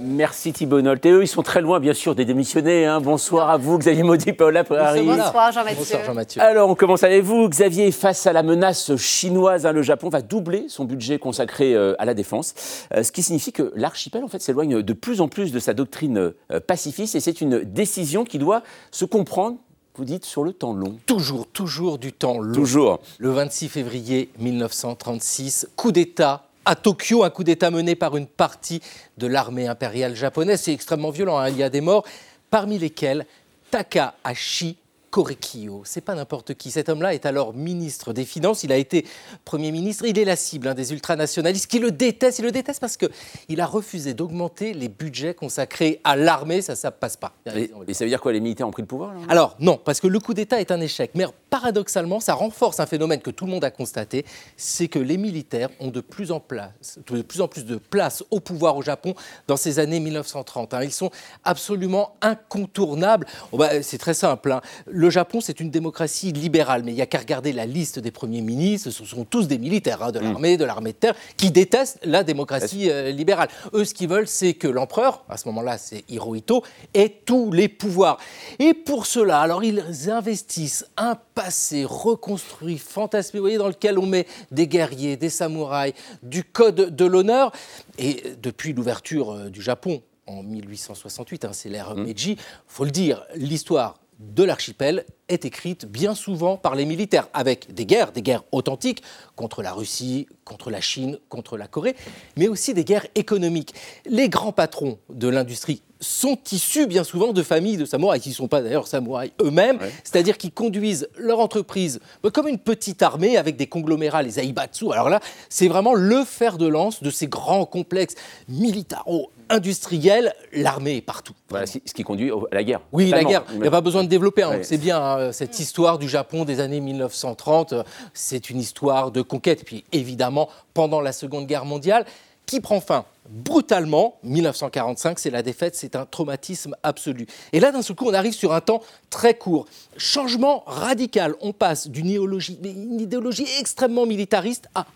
[0.00, 1.04] Merci Thibault Nolte.
[1.06, 2.86] Et eux, ils sont très loin, bien sûr, des démissionnés.
[2.86, 3.00] hein.
[3.00, 5.04] Bonsoir à vous, Xavier Maudit, Paola Poirieri.
[5.06, 6.40] Bonsoir Jean-Mathieu.
[6.42, 7.48] Alors, on commence avec vous.
[7.48, 11.94] Xavier, face à la menace chinoise, hein, le Japon va doubler son budget consacré euh,
[11.98, 12.54] à la défense,
[12.94, 15.74] Euh, ce qui signifie que l'archipel, en fait, s'éloigne de plus en plus de sa
[15.74, 19.58] doctrine euh, pacifiste, et c'est une décision qui doit se comprendre,
[19.96, 20.96] vous dites, sur le temps long.
[21.06, 22.54] Toujours, toujours du temps long.
[22.54, 23.00] Toujours.
[23.18, 28.80] Le 26 février 1936, coup d'État à Tokyo, un coup d'État mené par une partie
[29.18, 30.60] de l'armée impériale japonaise.
[30.62, 31.48] C'est extrêmement violent, hein.
[31.48, 32.04] il y a des morts,
[32.50, 33.26] parmi lesquels
[33.70, 34.76] Takahashi
[35.10, 35.82] Korekiyo.
[35.84, 36.70] C'est pas n'importe qui.
[36.70, 38.62] Cet homme-là est alors ministre des Finances.
[38.62, 39.06] Il a été
[39.44, 40.04] Premier ministre.
[40.06, 42.38] Il est la cible hein, des ultranationalistes qui le détestent.
[42.38, 46.62] Il le déteste parce qu'il a refusé d'augmenter les budgets consacrés à l'armée.
[46.62, 47.32] Ça, ça passe pas.
[47.54, 49.20] Et, et ça veut dire quoi Les militaires ont pris le pouvoir là?
[49.28, 51.10] Alors non, parce que le coup d'État est un échec.
[51.14, 54.24] Mais paradoxalement, ça renforce un phénomène que tout le monde a constaté,
[54.56, 58.22] c'est que les militaires ont de plus en, place, de plus en plus de place
[58.30, 59.14] au pouvoir au Japon
[59.48, 60.74] dans ces années 1930.
[60.74, 60.82] hein.
[60.84, 61.10] Ils sont
[61.42, 63.26] absolument incontournables.
[63.52, 64.52] Oh, bah, c'est très simple.
[64.52, 64.60] hein.
[65.00, 68.10] Le Japon, c'est une démocratie libérale, mais il n'y a qu'à regarder la liste des
[68.10, 68.90] premiers ministres.
[68.90, 72.22] Ce sont tous des militaires hein, de l'armée, de l'armée de terre, qui détestent la
[72.22, 73.48] démocratie euh, libérale.
[73.72, 77.66] Eux, ce qu'ils veulent, c'est que l'empereur, à ce moment-là, c'est Hirohito, ait tous les
[77.66, 78.18] pouvoirs.
[78.58, 84.04] Et pour cela, alors ils investissent un passé reconstruit, fantasmé, vous voyez, dans lequel on
[84.04, 87.52] met des guerriers, des samouraïs, du code de l'honneur.
[87.96, 92.36] Et depuis l'ouverture euh, du Japon en 1868, hein, c'est l'ère Meiji,
[92.66, 97.86] faut le dire, l'histoire de l'archipel est écrite bien souvent par les militaires, avec des
[97.86, 99.02] guerres, des guerres authentiques
[99.36, 101.94] contre la Russie, contre la Chine, contre la Corée,
[102.36, 103.74] mais aussi des guerres économiques.
[104.06, 108.34] Les grands patrons de l'industrie sont issus bien souvent de familles de samouraïs, qui ne
[108.34, 113.36] sont pas d'ailleurs samouraïs eux-mêmes, c'est-à-dire qu'ils conduisent leur entreprise euh, comme une petite armée
[113.36, 114.90] avec des conglomérats, les Aibatsu.
[114.92, 115.20] Alors là,
[115.50, 118.14] c'est vraiment le fer de lance de ces grands complexes
[118.48, 120.32] militaro-industriels.
[120.52, 121.34] L'armée est partout.
[121.48, 122.80] Voilà ce qui, qui conduit à la guerre.
[122.92, 123.44] Oui, la guerre.
[123.52, 124.42] Il n'y a pas besoin de développer.
[124.42, 124.50] hein.
[124.50, 124.62] Ouais.
[124.64, 127.72] C'est bien hein, cette histoire du Japon des années 1930.
[127.72, 127.82] euh,
[128.14, 129.64] C'est une histoire de conquête.
[129.64, 132.04] Puis évidemment, pendant la Seconde Guerre mondiale,
[132.46, 134.18] qui prend fin brutalement.
[134.24, 137.28] 1945, c'est la défaite, c'est un traumatisme absolu.
[137.52, 139.66] Et là, d'un seul coup, on arrive sur un temps très court.
[139.96, 141.34] Changement radical.
[141.40, 144.86] On passe d'une idéologie, une idéologie extrêmement militariste à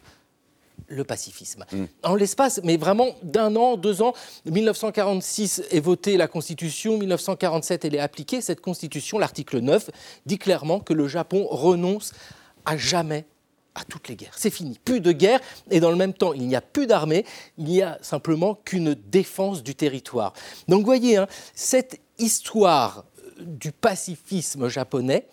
[0.89, 1.65] le pacifisme.
[1.73, 1.85] Mm.
[2.03, 4.13] En l'espace, mais vraiment d'un an, deux ans,
[4.47, 8.41] 1946 est votée la Constitution, 1947 elle est appliquée.
[8.41, 9.91] Cette Constitution, l'article 9,
[10.27, 12.13] dit clairement que le Japon renonce
[12.65, 13.27] à jamais
[13.75, 14.35] à toutes les guerres.
[14.37, 17.25] C'est fini, plus de guerre, et dans le même temps, il n'y a plus d'armée,
[17.59, 20.33] il n'y a simplement qu'une défense du territoire.
[20.69, 25.27] Donc vous voyez, hein, cette histoire euh, du pacifisme japonais,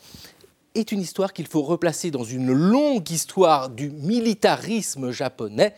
[0.75, 5.73] est une histoire qu'il faut replacer dans une longue histoire du militarisme japonais,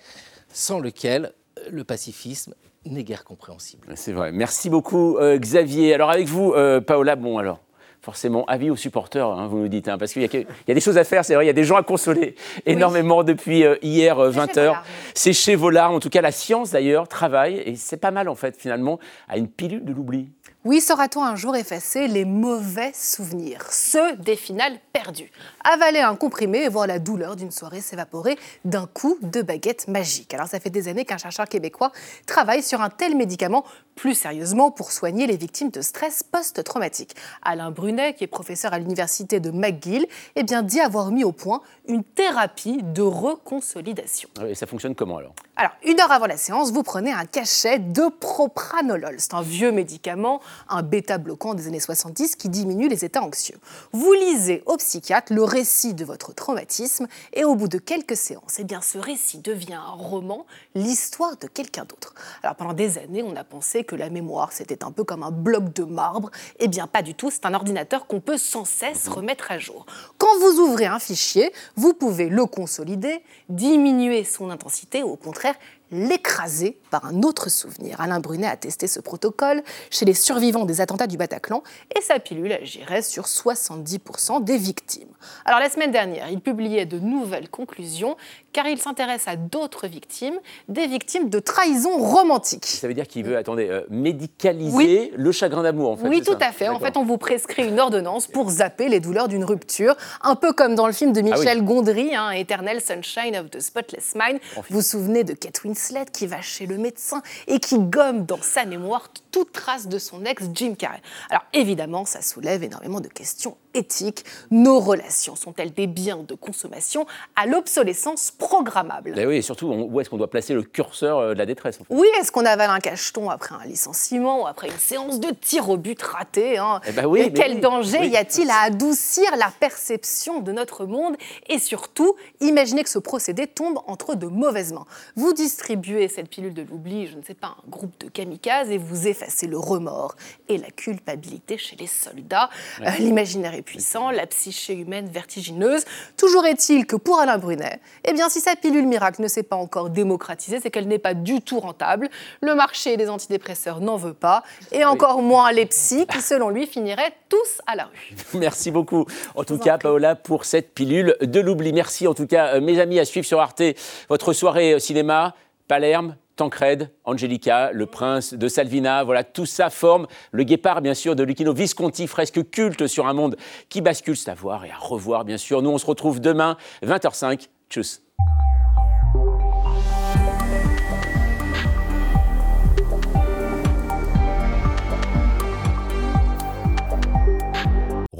[0.51, 2.53] sans lequel euh, le pacifisme
[2.85, 3.87] n'est guère compréhensible.
[3.95, 4.31] C'est vrai.
[4.31, 5.93] Merci beaucoup, euh, Xavier.
[5.93, 7.59] Alors, avec vous, euh, Paola, bon, alors.
[8.01, 10.81] Forcément, avis aux supporters, hein, vous nous dites, hein, parce qu'il y, a y des
[10.81, 12.35] choses à faire, c'est vrai, il y a des gens à consoler
[12.65, 14.75] énormément depuis euh, hier, 20h.
[15.13, 18.27] C'est chez vos larmes, en tout cas la science d'ailleurs travaille, et c'est pas mal
[18.27, 20.33] en fait finalement, à une pilule de l'oubli.
[20.65, 25.29] Oui, saura-t-on un jour effacer les mauvais souvenirs, ceux des finales perdues?
[25.61, 30.33] Avaler un comprimé et voir la douleur d'une soirée s'évaporer d'un coup de baguette magique.
[30.33, 31.91] Alors ça fait des années qu'un chercheur québécois
[32.25, 37.15] travaille sur un tel médicament plus sérieusement pour soigner les victimes de stress post-traumatique.
[37.41, 41.31] Alain Brunet, qui est professeur à l'université de McGill, eh bien, dit avoir mis au
[41.31, 44.29] point une thérapie de reconsolidation.
[44.39, 45.33] Ah Et ça fonctionne comment alors?
[45.55, 49.15] Alors, une heure avant la séance, vous prenez un cachet de propranolol.
[49.19, 53.57] C'est un vieux médicament, un bêta-bloquant des années 70 qui diminue les états anxieux.
[53.91, 58.57] Vous lisez au psychiatre le récit de votre traumatisme et au bout de quelques séances,
[58.59, 62.15] eh bien, ce récit devient un roman, l'histoire de quelqu'un d'autre.
[62.41, 65.31] Alors, pendant des années, on a pensé que la mémoire, c'était un peu comme un
[65.31, 66.31] bloc de marbre.
[66.59, 67.29] Eh bien, pas du tout.
[67.31, 69.85] C'est un ordinateur qu'on peut sans cesse remettre à jour.
[70.17, 75.55] Quand vous ouvrez un fichier, vous pouvez le consolider, diminuer son intensité ou au contraire
[75.93, 78.01] l'écraser par un autre souvenir.
[78.01, 81.61] Alain Brunet a testé ce protocole chez les survivants des attentats du Bataclan
[81.95, 85.09] et sa pilule agirait sur 70% des victimes.
[85.45, 88.17] Alors la semaine dernière, il publiait de nouvelles conclusions
[88.53, 90.35] car il s'intéresse à d'autres victimes,
[90.69, 92.65] des victimes de trahison romantique.
[92.65, 95.11] Ça veut dire qu'il veut, attendez, euh, médicaliser Oui.
[95.15, 96.07] le chagrin d'amour en fait.
[96.07, 96.69] Oui, tout ça à fait.
[96.69, 100.53] En fait, on vous prescrit une ordonnance pour zapper les douleurs d'une rupture, un peu
[100.53, 101.61] comme dans le film de Michel Ah oui.
[101.65, 104.39] Gondry, hein, Eternal Sunshine of the Spotless Mind.
[104.55, 108.41] Vous vous souvenez de Kate Winslet qui va chez le médecin et qui gomme dans
[108.41, 111.01] sa mémoire toute trace de son ex Jim Carrey.
[111.29, 114.23] Alors évidemment, ça soulève énormément de questions éthiques.
[114.51, 117.05] Nos relations sont-elles des biens de consommation
[117.35, 119.13] à l'obsolescence programmable?
[119.15, 121.75] Oui, et surtout, on- où est-ce qu'on doit placer le curseur euh, de la détresse
[121.81, 121.93] en fait?
[121.93, 125.69] Oui, est-ce qu'on avale un cacheton après un licenciement ou après une séance de tir
[125.69, 126.81] au but raté hein?
[126.87, 128.09] Eh ben oui, Et quel oui, danger oui.
[128.09, 131.15] y a-t-il à adoucir la perception de notre monde
[131.47, 134.85] Et surtout, imaginez que ce procédé tombe entre de mauvaises mains?
[135.15, 138.77] Vous distribuez cette pilule de l'oubli, je ne sais pas, un groupe de kamikazes et
[138.77, 140.15] vous effacez le remords
[140.49, 142.49] et la culpabilité chez les soldats.
[142.81, 145.83] Euh, L'imaginaire est puissant, la psyché humaine vertigineuse.
[146.17, 149.55] Toujours est-il que pour Alain Brunet, eh bien, si sa pilule miracle ne s'est pas
[149.55, 152.09] encore démocratisée, c'est qu'elle n'est pas du tout rentable.
[152.41, 156.67] Le marché des antidépresseurs n'en veut pas, et encore moins les psys qui, selon lui,
[156.67, 158.15] finiraient tous à la rue.
[158.39, 159.05] Merci beaucoup,
[159.35, 161.73] en tout cas, Paola, pour cette pilule de l'oubli.
[161.73, 163.63] Merci, en tout cas, euh, mes amis, à suivre sur Arte
[164.09, 165.33] votre soirée euh, cinéma,
[165.67, 166.15] Palerme.
[166.35, 171.23] Tancred, Angelica, le prince de Salvina, voilà, tout ça forme le guépard, bien sûr, de
[171.23, 173.35] Lucchino Visconti, fresque culte sur un monde
[173.69, 175.61] qui bascule, c'est à voir et à revoir, bien sûr.
[175.61, 177.47] Nous, on se retrouve demain, 20h05.
[177.69, 178.01] Tchuss.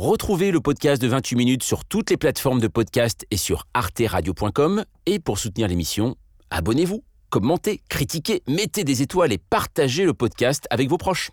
[0.04, 4.84] Retrouvez le podcast de 28 minutes sur toutes les plateformes de podcast et sur arteradio.com.
[5.06, 6.16] Et pour soutenir l'émission,
[6.50, 7.04] abonnez-vous,
[7.34, 11.32] commentez, critiquez, mettez des étoiles et partagez le podcast avec vos proches.